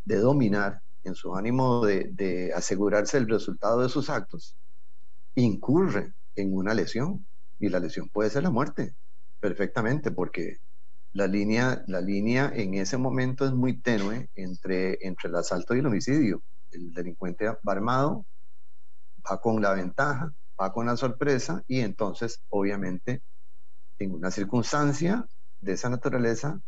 de 0.04 0.16
dominar, 0.16 0.80
en 1.04 1.14
su 1.14 1.36
ánimo 1.36 1.84
de 1.84 2.52
asegurarse 2.54 3.18
el 3.18 3.28
resultado 3.28 3.82
de 3.82 3.88
sus 3.88 4.08
actos, 4.08 4.56
incurre 5.34 6.14
en 6.34 6.54
una 6.54 6.74
lesión 6.74 7.26
y 7.58 7.68
la 7.68 7.78
lesión 7.78 8.08
puede 8.08 8.30
ser 8.30 8.42
la 8.42 8.50
muerte 8.50 8.94
perfectamente, 9.46 10.10
porque 10.10 10.56
la 11.12 11.28
línea, 11.28 11.84
la 11.86 12.00
línea 12.00 12.50
en 12.52 12.74
ese 12.74 12.96
momento 12.96 13.44
es 13.46 13.52
muy 13.52 13.80
tenue 13.80 14.28
entre, 14.34 14.98
entre 15.06 15.28
el 15.28 15.36
asalto 15.36 15.72
y 15.76 15.78
el 15.78 15.86
homicidio. 15.86 16.42
El 16.72 16.92
delincuente 16.92 17.46
va 17.46 17.72
armado, 17.72 18.26
va 19.24 19.40
con 19.40 19.62
la 19.62 19.72
ventaja, 19.72 20.32
va 20.60 20.72
con 20.72 20.86
la 20.86 20.96
sorpresa 20.96 21.62
y 21.68 21.78
entonces, 21.78 22.40
obviamente, 22.48 23.22
en 24.00 24.14
una 24.14 24.32
circunstancia 24.32 25.24
de 25.60 25.72
esa 25.74 25.88
naturaleza, 25.90 26.60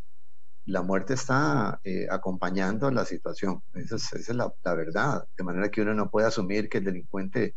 la 0.66 0.82
muerte 0.82 1.14
está 1.14 1.80
eh, 1.82 2.06
acompañando 2.08 2.92
la 2.92 3.04
situación. 3.04 3.60
Esa 3.74 3.96
es, 3.96 4.28
la, 4.28 4.52
verdad. 4.64 5.26
De 5.36 5.42
manera 5.42 5.68
que 5.68 5.82
uno 5.82 5.94
no 5.94 6.10
puede 6.10 6.28
asumir 6.28 6.68
que 6.68 6.78
el 6.78 6.84
delincuente 6.84 7.56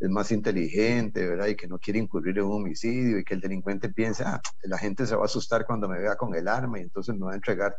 es 0.00 0.08
más 0.10 0.30
inteligente, 0.30 1.26
¿verdad? 1.26 1.48
Y 1.48 1.56
que 1.56 1.66
no 1.66 1.78
quiere 1.78 1.98
incurrir 1.98 2.38
en 2.38 2.44
un 2.44 2.52
homicidio 2.52 3.18
y 3.18 3.24
que 3.24 3.34
el 3.34 3.40
delincuente 3.40 3.88
piensa, 3.88 4.36
ah, 4.36 4.42
la 4.62 4.78
gente 4.78 5.06
se 5.06 5.16
va 5.16 5.22
a 5.22 5.24
asustar 5.26 5.66
cuando 5.66 5.88
me 5.88 5.98
vea 5.98 6.16
con 6.16 6.34
el 6.34 6.46
arma 6.46 6.78
y 6.78 6.82
entonces 6.82 7.16
me 7.16 7.26
va 7.26 7.32
a 7.32 7.34
entregar, 7.34 7.76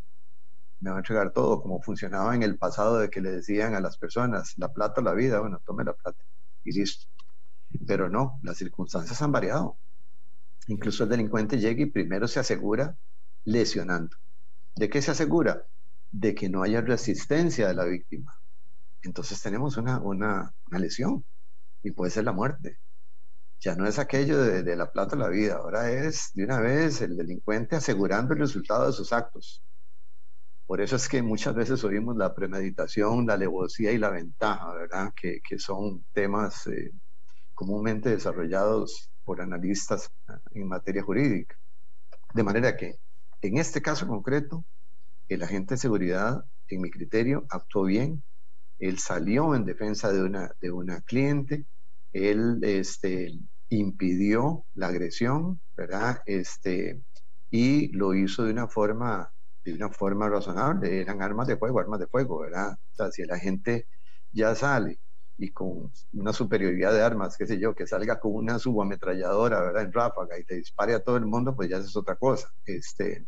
me 0.82 0.90
va 0.92 0.98
a 0.98 1.00
entregar 1.00 1.32
todo, 1.32 1.62
como 1.62 1.82
funcionaba 1.82 2.36
en 2.36 2.44
el 2.44 2.58
pasado 2.58 3.00
de 3.00 3.10
que 3.10 3.22
le 3.22 3.32
decían 3.32 3.74
a 3.74 3.80
las 3.80 3.98
personas, 3.98 4.54
la 4.58 4.74
plata 4.74 5.02
la 5.02 5.14
vida, 5.14 5.40
bueno, 5.40 5.62
tome 5.66 5.84
la 5.86 5.94
plata 5.94 6.22
y 6.64 6.74
listo. 6.74 7.08
Pero 7.88 8.10
no, 8.10 8.40
las 8.44 8.58
circunstancias 8.58 9.22
han 9.22 9.32
variado. 9.32 9.78
Incluso 10.68 11.04
el 11.04 11.10
delincuente 11.10 11.58
llega 11.58 11.84
y 11.84 11.86
primero 11.86 12.28
se 12.28 12.40
asegura 12.40 12.98
lesionando. 13.46 14.18
¿De 14.76 14.90
qué 14.90 15.02
se 15.02 15.12
asegura? 15.12 15.66
De 16.12 16.36
que 16.36 16.50
no 16.50 16.64
haya 16.64 16.82
resistencia 16.82 17.68
de 17.68 17.74
la 17.76 17.86
víctima. 17.86 18.36
Entonces 19.04 19.42
tenemos 19.42 19.78
una, 19.78 20.00
una, 20.00 20.54
una 20.70 20.80
lesión 20.80 21.24
y 21.84 21.92
puede 21.92 22.12
ser 22.12 22.26
la 22.26 22.34
muerte. 22.34 22.80
ya 23.60 23.76
no 23.76 23.88
es 23.88 24.00
aquello 24.00 24.40
de, 24.42 24.76
la 24.76 24.92
plata 24.92 25.16
a 25.16 25.20
la 25.20 25.30
vida, 25.30 25.56
ahora 25.56 25.92
es 25.92 26.32
de 26.34 26.46
una 26.46 26.60
vez 26.62 27.02
el 27.02 27.18
delincuente 27.18 27.76
asegurando 27.76 28.34
el 28.34 28.40
resultado 28.40 28.88
de 28.88 28.94
sus 28.94 29.12
actos. 29.14 29.64
Por 30.66 30.82
eso 30.82 30.96
es 30.96 31.10
que 31.10 31.22
muchas 31.22 31.56
veces 31.56 31.84
oímos 31.84 32.16
la 32.16 32.34
premeditación, 32.34 33.26
la 33.26 33.34
alevosía 33.34 33.92
y 33.92 33.98
la 33.98 34.12
ventaja, 34.12 34.74
¿verdad? 34.74 35.14
Que, 35.16 35.42
son 35.58 36.06
temas 36.14 36.68
eh, 36.68 36.92
comúnmente 37.54 38.10
desarrollados 38.10 39.12
por 39.26 39.42
analistas 39.42 40.10
en 40.52 40.68
materia 40.68 41.04
jurídica. 41.04 41.56
De 42.34 42.44
manera 42.44 42.78
que, 42.78 43.00
en 43.42 43.58
este 43.58 43.82
caso 43.82 44.08
concreto, 44.08 44.64
el 45.28 45.44
agente 45.44 45.76
de 45.76 45.80
seguridad, 45.80 46.46
en 46.68 46.82
mi 46.82 46.92
criterio, 46.92 47.46
actuó 47.50 47.84
bien. 47.84 48.24
Él 48.80 48.98
salió 49.00 49.56
en 49.56 49.66
defensa 49.66 50.12
de 50.12 50.24
una, 50.24 50.52
de 50.62 50.72
una 50.72 51.02
cliente, 51.02 51.66
él 52.12 52.60
este, 52.64 53.38
impidió 53.70 54.66
la 54.74 54.88
agresión, 54.88 55.62
¿verdad? 55.76 56.22
Este, 56.26 57.02
y 57.52 57.92
lo 57.96 58.14
hizo 58.16 58.44
de 58.44 58.52
una 58.52 58.68
forma, 58.68 59.32
de 59.64 59.74
una 59.74 59.90
forma 59.90 60.30
razonable, 60.30 61.02
eran 61.02 61.22
armas 61.22 61.48
de 61.48 61.58
fuego, 61.58 61.80
armas 61.80 62.00
de 62.00 62.08
fuego, 62.08 62.40
¿verdad? 62.40 62.74
O 62.74 62.96
sea, 62.96 63.12
si 63.12 63.26
la 63.26 63.38
gente 63.38 63.88
ya 64.32 64.56
sale 64.56 65.00
y 65.38 65.52
con 65.52 65.92
una 66.14 66.34
superioridad 66.34 66.94
de 66.94 67.02
armas, 67.02 67.38
qué 67.38 67.48
sé 67.48 67.60
yo, 67.60 67.74
que 67.74 67.88
salga 67.88 68.20
con 68.20 68.34
una 68.34 68.60
subametralladora, 68.60 69.62
¿verdad? 69.62 69.84
En 69.84 69.94
ráfaga 69.94 70.38
y 70.38 70.44
te 70.44 70.56
dispare 70.56 70.94
a 70.94 71.00
todo 71.00 71.18
el 71.18 71.26
mundo, 71.26 71.56
pues 71.56 71.70
ya 71.70 71.78
es 71.78 71.96
otra 71.96 72.16
cosa. 72.16 72.50
Este, 72.66 73.26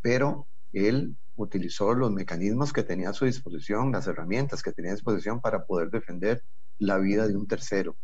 pero 0.00 0.48
él 0.72 1.16
utilizó 1.42 1.94
los 1.94 2.10
mecanismos 2.10 2.72
que 2.72 2.82
tenía 2.82 3.10
a 3.10 3.14
su 3.14 3.24
disposición, 3.24 3.92
las 3.92 4.06
herramientas 4.06 4.62
que 4.62 4.72
tenía 4.72 4.92
a 4.92 4.94
disposición 4.94 5.40
para 5.40 5.64
poder 5.64 5.90
defender 5.90 6.42
la 6.78 6.98
vida 6.98 7.26
de 7.26 7.36
un 7.36 7.46
tercero 7.46 7.96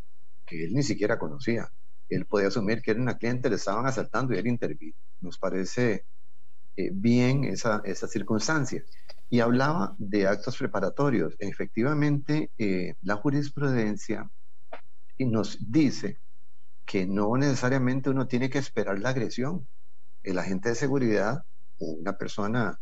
que 0.45 0.63
él 0.63 0.73
ni 0.73 0.83
siquiera 0.83 1.19
conocía. 1.19 1.71
Él 2.09 2.25
podía 2.25 2.47
asumir 2.47 2.81
que 2.81 2.91
era 2.91 3.01
una 3.01 3.17
cliente, 3.17 3.49
le 3.49 3.57
estaban 3.57 3.85
asaltando 3.85 4.33
y 4.33 4.37
él 4.37 4.47
intervino. 4.47 4.95
Nos 5.19 5.37
parece 5.37 6.05
eh, 6.77 6.89
bien 6.93 7.43
esa, 7.43 7.81
esa, 7.83 8.07
circunstancia. 8.07 8.83
Y 9.29 9.41
hablaba 9.41 9.93
de 9.97 10.25
actos 10.25 10.57
preparatorios. 10.57 11.35
Efectivamente, 11.39 12.49
eh, 12.57 12.95
la 13.01 13.17
jurisprudencia 13.17 14.29
nos 15.19 15.57
dice 15.69 16.19
que 16.85 17.05
no 17.05 17.35
necesariamente 17.35 18.09
uno 18.09 18.27
tiene 18.27 18.49
que 18.49 18.59
esperar 18.59 18.99
la 18.99 19.09
agresión. 19.09 19.67
El 20.23 20.39
agente 20.39 20.69
de 20.69 20.75
seguridad 20.75 21.43
o 21.79 21.91
una 21.91 22.17
persona 22.17 22.79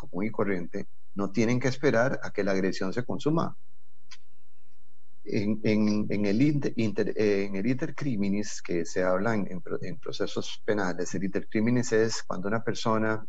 común 0.00 0.24
y 0.24 0.30
corriente 0.30 0.86
no 1.14 1.30
tienen 1.30 1.60
que 1.60 1.68
esperar 1.68 2.20
a 2.22 2.30
que 2.30 2.44
la 2.44 2.52
agresión 2.52 2.92
se 2.92 3.04
consuma. 3.04 3.56
En, 5.24 5.60
en, 5.62 6.26
el 6.26 6.42
inter, 6.42 7.12
en 7.16 7.54
el 7.54 7.66
intercriminis 7.66 8.62
que 8.62 8.84
se 8.84 9.04
habla 9.04 9.34
en, 9.34 9.46
en, 9.82 9.98
procesos 9.98 10.60
penales, 10.64 11.14
el 11.14 11.24
intercriminis 11.24 11.92
es 11.92 12.22
cuando 12.22 12.48
una 12.48 12.64
persona 12.64 13.24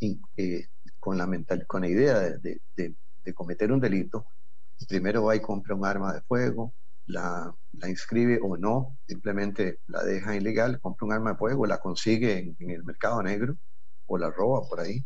eh, 0.00 0.66
con, 0.98 1.18
la 1.18 1.26
mental, 1.26 1.66
con 1.66 1.82
la 1.82 1.88
idea 1.88 2.18
de, 2.18 2.60
de, 2.74 2.94
de, 3.24 3.34
cometer 3.34 3.70
un 3.70 3.80
delito, 3.80 4.26
primero 4.88 5.24
va 5.24 5.36
y 5.36 5.40
compra 5.40 5.74
un 5.74 5.84
arma 5.86 6.12
de 6.12 6.22
fuego, 6.22 6.74
la, 7.06 7.54
la, 7.72 7.88
inscribe 7.88 8.40
o 8.42 8.56
no, 8.56 8.98
simplemente 9.06 9.80
la 9.86 10.02
deja 10.02 10.34
ilegal, 10.34 10.80
compra 10.80 11.06
un 11.06 11.12
arma 11.12 11.32
de 11.32 11.38
fuego, 11.38 11.66
la 11.66 11.78
consigue 11.78 12.56
en, 12.58 12.70
el 12.70 12.84
mercado 12.84 13.22
negro 13.22 13.56
o 14.06 14.18
la 14.18 14.30
roba 14.30 14.62
por 14.68 14.80
ahí, 14.80 15.04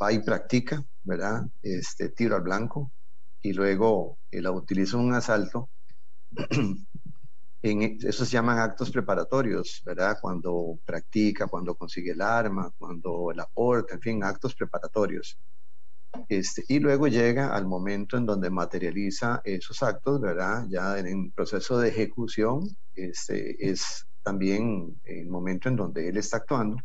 va 0.00 0.12
y 0.12 0.20
practica, 0.20 0.84
¿verdad? 1.02 1.46
Este 1.62 2.10
tiro 2.10 2.36
al 2.36 2.42
blanco, 2.42 2.92
y 3.42 3.52
luego 3.52 4.18
eh, 4.30 4.40
la 4.40 4.50
utiliza 4.50 4.96
un 4.96 5.12
asalto, 5.12 5.68
en, 7.62 7.82
e, 7.82 7.98
eso 8.00 8.24
se 8.24 8.32
llaman 8.32 8.58
actos 8.58 8.90
preparatorios, 8.90 9.82
¿verdad? 9.84 10.16
Cuando 10.20 10.78
practica, 10.84 11.46
cuando 11.46 11.74
consigue 11.74 12.12
el 12.12 12.22
arma, 12.22 12.72
cuando 12.78 13.32
la 13.34 13.46
porta, 13.46 13.94
en 13.94 14.00
fin, 14.00 14.24
actos 14.24 14.54
preparatorios. 14.54 15.38
Este, 16.28 16.64
y 16.68 16.78
luego 16.78 17.08
llega 17.08 17.54
al 17.54 17.66
momento 17.66 18.16
en 18.16 18.24
donde 18.24 18.48
materializa 18.48 19.40
esos 19.44 19.82
actos, 19.82 20.20
¿verdad? 20.20 20.66
Ya 20.68 20.98
en, 20.98 21.32
proceso 21.32 21.78
de 21.78 21.88
ejecución, 21.88 22.68
este, 22.94 23.70
es 23.70 24.06
también 24.22 25.00
el 25.04 25.28
momento 25.28 25.68
en 25.68 25.76
donde 25.76 26.08
él 26.08 26.16
está 26.16 26.38
actuando. 26.38 26.78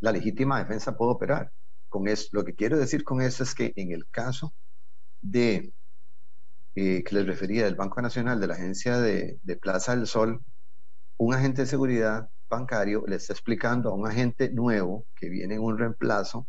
La 0.00 0.12
legítima 0.12 0.58
defensa 0.58 0.96
puede 0.96 1.12
operar. 1.12 1.52
Eso, 2.06 2.28
lo 2.32 2.44
que 2.44 2.54
quiero 2.54 2.78
decir 2.78 3.04
con 3.04 3.20
eso 3.20 3.42
es 3.42 3.54
que 3.54 3.72
en 3.76 3.92
el 3.92 4.08
caso 4.08 4.54
de 5.20 5.72
eh, 6.76 7.02
que 7.02 7.14
les 7.16 7.26
refería 7.26 7.64
del 7.64 7.74
Banco 7.74 8.00
Nacional, 8.00 8.40
de 8.40 8.46
la 8.46 8.54
agencia 8.54 8.98
de, 9.00 9.40
Plaza 9.60 9.96
del 9.96 10.06
Sol, 10.06 10.40
un 11.16 11.34
agente 11.34 11.62
de 11.62 11.66
seguridad 11.66 12.30
bancario 12.48 13.04
le 13.06 13.16
está 13.16 13.32
explicando 13.32 13.90
a 13.90 13.94
un 13.94 14.06
agente 14.06 14.50
nuevo 14.50 15.04
que 15.16 15.28
viene 15.28 15.56
en 15.56 15.62
un 15.62 15.76
reemplazo, 15.76 16.46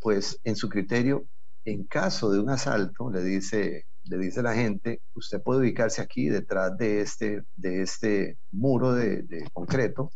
pues 0.00 0.38
en 0.44 0.54
su 0.54 0.68
criterio, 0.68 1.26
en 1.64 1.84
caso 1.84 2.30
de 2.30 2.40
un 2.40 2.50
asalto, 2.50 3.10
le 3.10 3.22
dice, 3.22 3.86
le 4.04 4.18
dice 4.18 4.42
la 4.42 4.54
gente, 4.54 5.00
usted 5.14 5.42
puede 5.42 5.60
ubicarse 5.60 6.02
aquí 6.02 6.28
detrás 6.28 6.76
de 6.76 7.00
este, 7.00 7.42
de 7.56 7.82
este 7.82 8.38
muro 8.52 8.92
de, 8.92 9.48
concreto, 9.52 10.12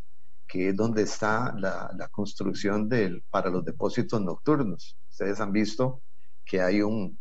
que 0.53 0.69
es 0.69 0.75
donde 0.75 1.01
está 1.01 1.51
la, 1.57 1.89
la, 1.97 2.07
construcción 2.09 2.87
del, 2.87 3.23
para 3.31 3.49
los 3.49 3.65
depósitos 3.65 4.21
nocturnos. 4.21 4.95
Ustedes 5.09 5.39
han 5.39 5.51
visto 5.51 6.03
que 6.45 6.61
hay 6.61 6.83
un, 6.83 7.17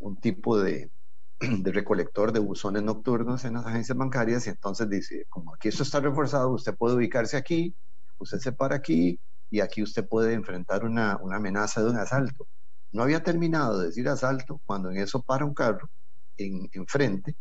un 0.00 0.18
tipo 0.18 0.58
de, 0.58 0.90
de 1.40 1.72
recolector 1.72 2.32
de 2.32 2.40
buzones 2.40 2.82
nocturnos 2.82 3.44
en 3.44 3.52
las 3.52 3.66
agencias 3.66 3.98
bancarias 3.98 4.46
y 4.46 4.50
entonces 4.50 4.88
dice, 4.88 5.26
como 5.28 5.54
aquí 5.54 5.68
esto 5.68 5.82
está 5.82 6.00
reforzado, 6.00 6.54
usted 6.54 6.74
puede 6.74 6.94
ubicarse 6.96 7.36
aquí, 7.36 7.74
usted 8.16 8.38
se 8.38 8.52
para 8.52 8.76
aquí 8.76 9.20
y 9.50 9.60
aquí 9.60 9.82
usted 9.82 10.08
puede 10.08 10.32
enfrentar 10.32 10.86
una, 10.86 11.18
una 11.18 11.36
amenaza 11.36 11.82
de 11.82 11.90
un 11.90 11.98
asalto. 11.98 12.48
No 12.92 13.02
había 13.02 13.22
terminado 13.22 13.78
de 13.78 13.88
decir 13.88 14.08
asalto 14.08 14.58
cuando 14.64 14.90
en 14.90 14.96
eso 14.96 15.20
para 15.20 15.44
un 15.44 15.52
carro 15.52 15.90
en, 16.38 16.66
enfrente 16.72 17.36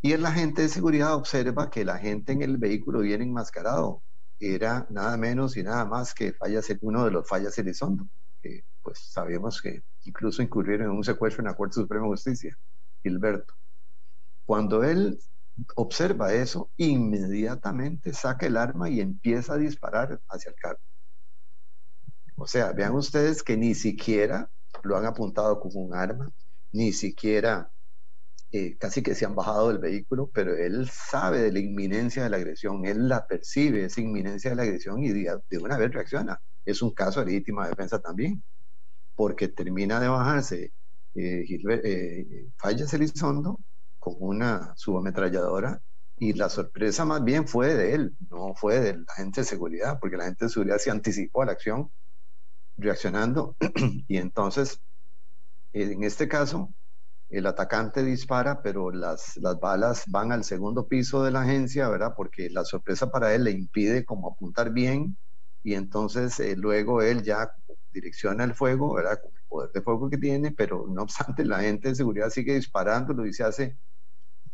y 0.00 0.12
el 0.12 0.24
agente 0.24 0.62
de 0.62 0.70
seguridad 0.70 1.14
observa 1.14 1.70
que 1.70 1.84
la 1.84 1.98
gente 1.98 2.32
en 2.32 2.40
el 2.40 2.56
vehículo 2.56 3.00
viene 3.00 3.24
enmascarado. 3.24 4.02
Era 4.38 4.86
nada 4.90 5.16
menos 5.16 5.56
y 5.56 5.62
nada 5.62 5.84
más 5.84 6.14
que 6.14 6.32
fallas, 6.32 6.66
uno 6.80 7.04
de 7.04 7.10
los 7.10 7.28
fallas 7.28 7.56
Elizondo, 7.58 8.08
que 8.42 8.64
pues 8.82 8.98
sabemos 8.98 9.62
que 9.62 9.82
incluso 10.04 10.42
incurrieron 10.42 10.90
en 10.90 10.96
un 10.96 11.04
secuestro 11.04 11.42
en 11.42 11.48
la 11.48 11.56
Corte 11.56 11.74
Suprema 11.74 12.04
de 12.04 12.10
Justicia, 12.10 12.58
Gilberto. 13.02 13.54
Cuando 14.44 14.84
él 14.84 15.18
observa 15.76 16.32
eso, 16.34 16.70
inmediatamente 16.76 18.12
saca 18.12 18.46
el 18.46 18.56
arma 18.56 18.90
y 18.90 19.00
empieza 19.00 19.54
a 19.54 19.58
disparar 19.58 20.20
hacia 20.28 20.50
el 20.50 20.56
carro. 20.56 20.80
O 22.36 22.46
sea, 22.46 22.72
vean 22.72 22.94
ustedes 22.94 23.42
que 23.42 23.56
ni 23.56 23.74
siquiera 23.74 24.50
lo 24.82 24.96
han 24.96 25.06
apuntado 25.06 25.60
con 25.60 25.70
un 25.74 25.94
arma, 25.94 26.30
ni 26.72 26.92
siquiera 26.92 27.72
eh, 28.56 28.76
casi 28.78 29.02
que 29.02 29.16
se 29.16 29.24
han 29.24 29.34
bajado 29.34 29.66
del 29.66 29.78
vehículo, 29.78 30.30
pero 30.32 30.56
él 30.56 30.88
sabe 30.88 31.42
de 31.42 31.50
la 31.50 31.58
inminencia 31.58 32.22
de 32.22 32.30
la 32.30 32.36
agresión, 32.36 32.86
él 32.86 33.08
la 33.08 33.26
percibe, 33.26 33.84
esa 33.84 34.00
inminencia 34.00 34.50
de 34.50 34.54
la 34.54 34.62
agresión 34.62 35.02
y 35.02 35.10
de, 35.10 35.40
una 35.60 35.76
vez 35.76 35.90
reacciona. 35.92 36.40
Es 36.64 36.80
un 36.80 36.92
caso 36.92 37.18
de 37.18 37.26
legítima 37.26 37.66
defensa 37.66 37.98
también 38.00 38.44
porque 39.16 39.48
termina 39.48 39.98
de 39.98 40.06
bajarse 40.06 40.72
eh, 41.16 41.44
eh, 41.48 42.46
Fallas 42.56 42.94
Elizondo 42.94 43.58
con 43.98 44.14
una 44.20 44.72
subametralladora 44.76 45.82
y 46.16 46.34
la 46.34 46.48
sorpresa 46.48 47.04
más 47.04 47.24
bien 47.24 47.48
fue 47.48 47.74
de 47.74 47.94
él, 47.94 48.16
no 48.30 48.54
fue 48.54 48.78
de 48.78 48.98
la 48.98 49.14
gente 49.16 49.40
de 49.40 49.46
seguridad, 49.46 49.98
porque 50.00 50.16
la 50.16 50.26
gente 50.26 50.44
de 50.44 50.50
seguridad 50.52 50.78
se 50.78 50.92
anticipó 50.92 51.42
a 51.42 51.46
la 51.46 51.52
acción 51.52 51.90
reaccionando 52.76 53.56
y 54.06 54.16
entonces 54.16 54.80
en 55.72 56.04
este 56.04 56.28
caso 56.28 56.72
el 57.30 57.46
atacante 57.46 58.02
dispara, 58.04 58.62
pero 58.62 58.90
las, 58.90 59.36
las 59.38 59.58
balas 59.58 60.04
van 60.08 60.32
al 60.32 60.44
segundo 60.44 60.86
piso 60.86 61.24
de 61.24 61.30
la 61.30 61.42
agencia, 61.42 61.88
¿verdad? 61.88 62.14
Porque 62.16 62.50
la 62.50 62.64
sorpresa 62.64 63.10
para 63.10 63.34
él 63.34 63.44
le 63.44 63.50
impide 63.50 64.04
como 64.04 64.28
apuntar 64.30 64.72
bien 64.72 65.16
y 65.62 65.74
entonces 65.74 66.38
eh, 66.40 66.54
luego 66.56 67.02
él 67.02 67.22
ya 67.22 67.50
direcciona 67.92 68.44
el 68.44 68.54
fuego, 68.54 68.94
¿verdad? 68.94 69.20
Con 69.22 69.32
el 69.34 69.42
poder 69.48 69.72
de 69.72 69.82
fuego 69.82 70.10
que 70.10 70.18
tiene, 70.18 70.52
pero 70.52 70.86
no 70.88 71.02
obstante 71.02 71.44
la 71.44 71.60
gente 71.60 71.88
de 71.88 71.94
seguridad 71.94 72.30
sigue 72.30 72.54
disparándolo 72.54 73.26
y 73.26 73.32
se 73.32 73.44
hace 73.44 73.78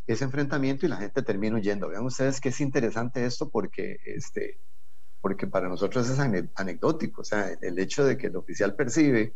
ese 0.07 0.25
enfrentamiento 0.25 0.87
y 0.87 0.89
la 0.89 0.97
gente 0.97 1.23
termina 1.23 1.57
huyendo. 1.57 1.89
Vean 1.89 2.05
ustedes 2.05 2.41
que 2.41 2.51
es 2.51 2.61
interesante 2.61 3.25
esto 3.25 3.51
porque, 3.51 3.99
este, 4.05 4.61
porque 5.21 5.47
para 5.47 5.68
nosotros 5.68 6.09
es 6.09 6.18
anecdótico, 6.18 7.23
o 7.23 7.25
sea, 7.25 7.51
el 7.61 7.79
hecho 7.79 8.05
de 8.05 8.16
que 8.16 8.29
el 8.29 8.37
oficial 8.37 8.75
percibe 8.75 9.35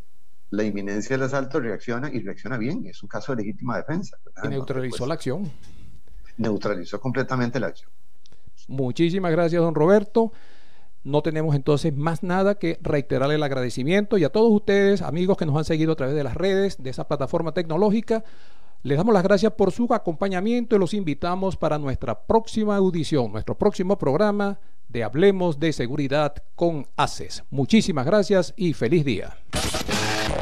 la 0.51 0.63
inminencia 0.63 1.17
del 1.17 1.25
asalto, 1.25 1.59
reacciona 1.59 2.09
y 2.11 2.19
reacciona 2.19 2.57
bien, 2.57 2.85
es 2.85 3.01
un 3.03 3.09
caso 3.09 3.35
de 3.35 3.43
legítima 3.43 3.77
defensa. 3.77 4.17
Y 4.43 4.47
neutralizó 4.47 4.97
pues, 4.99 5.07
la 5.07 5.13
acción. 5.13 5.51
Neutralizó 6.37 6.99
completamente 6.99 7.59
la 7.59 7.67
acción. 7.67 7.89
Muchísimas 8.67 9.31
gracias, 9.31 9.61
don 9.61 9.75
Roberto. 9.75 10.31
No 11.03 11.21
tenemos 11.21 11.55
entonces 11.55 11.95
más 11.95 12.23
nada 12.23 12.55
que 12.55 12.79
reiterarle 12.81 13.35
el 13.35 13.43
agradecimiento 13.43 14.17
y 14.17 14.23
a 14.23 14.29
todos 14.29 14.51
ustedes, 14.51 15.03
amigos 15.03 15.37
que 15.37 15.45
nos 15.45 15.55
han 15.55 15.65
seguido 15.65 15.91
a 15.93 15.95
través 15.95 16.15
de 16.15 16.23
las 16.23 16.33
redes, 16.33 16.81
de 16.81 16.89
esa 16.89 17.07
plataforma 17.07 17.53
tecnológica, 17.53 18.23
Les 18.81 18.97
damos 18.99 19.15
las 19.15 19.23
gracias 19.23 19.51
por 19.53 19.71
su 19.71 19.91
acompañamiento 19.91 20.75
y 20.75 20.79
los 20.79 20.93
invitamos 20.93 21.57
para 21.57 21.79
nuestra 21.79 22.27
próxima 22.27 22.75
audición, 22.75 23.31
nuestro 23.31 23.57
próximo 23.57 23.97
programa 23.97 24.59
de 24.89 25.03
Hablemos 25.03 25.59
de 25.59 25.73
Seguridad 25.73 26.35
con 26.55 26.85
ACES. 26.95 27.43
Muchísimas 27.49 28.05
gracias 28.05 28.53
y 28.55 28.73
feliz 28.73 29.03
día. 29.03 29.37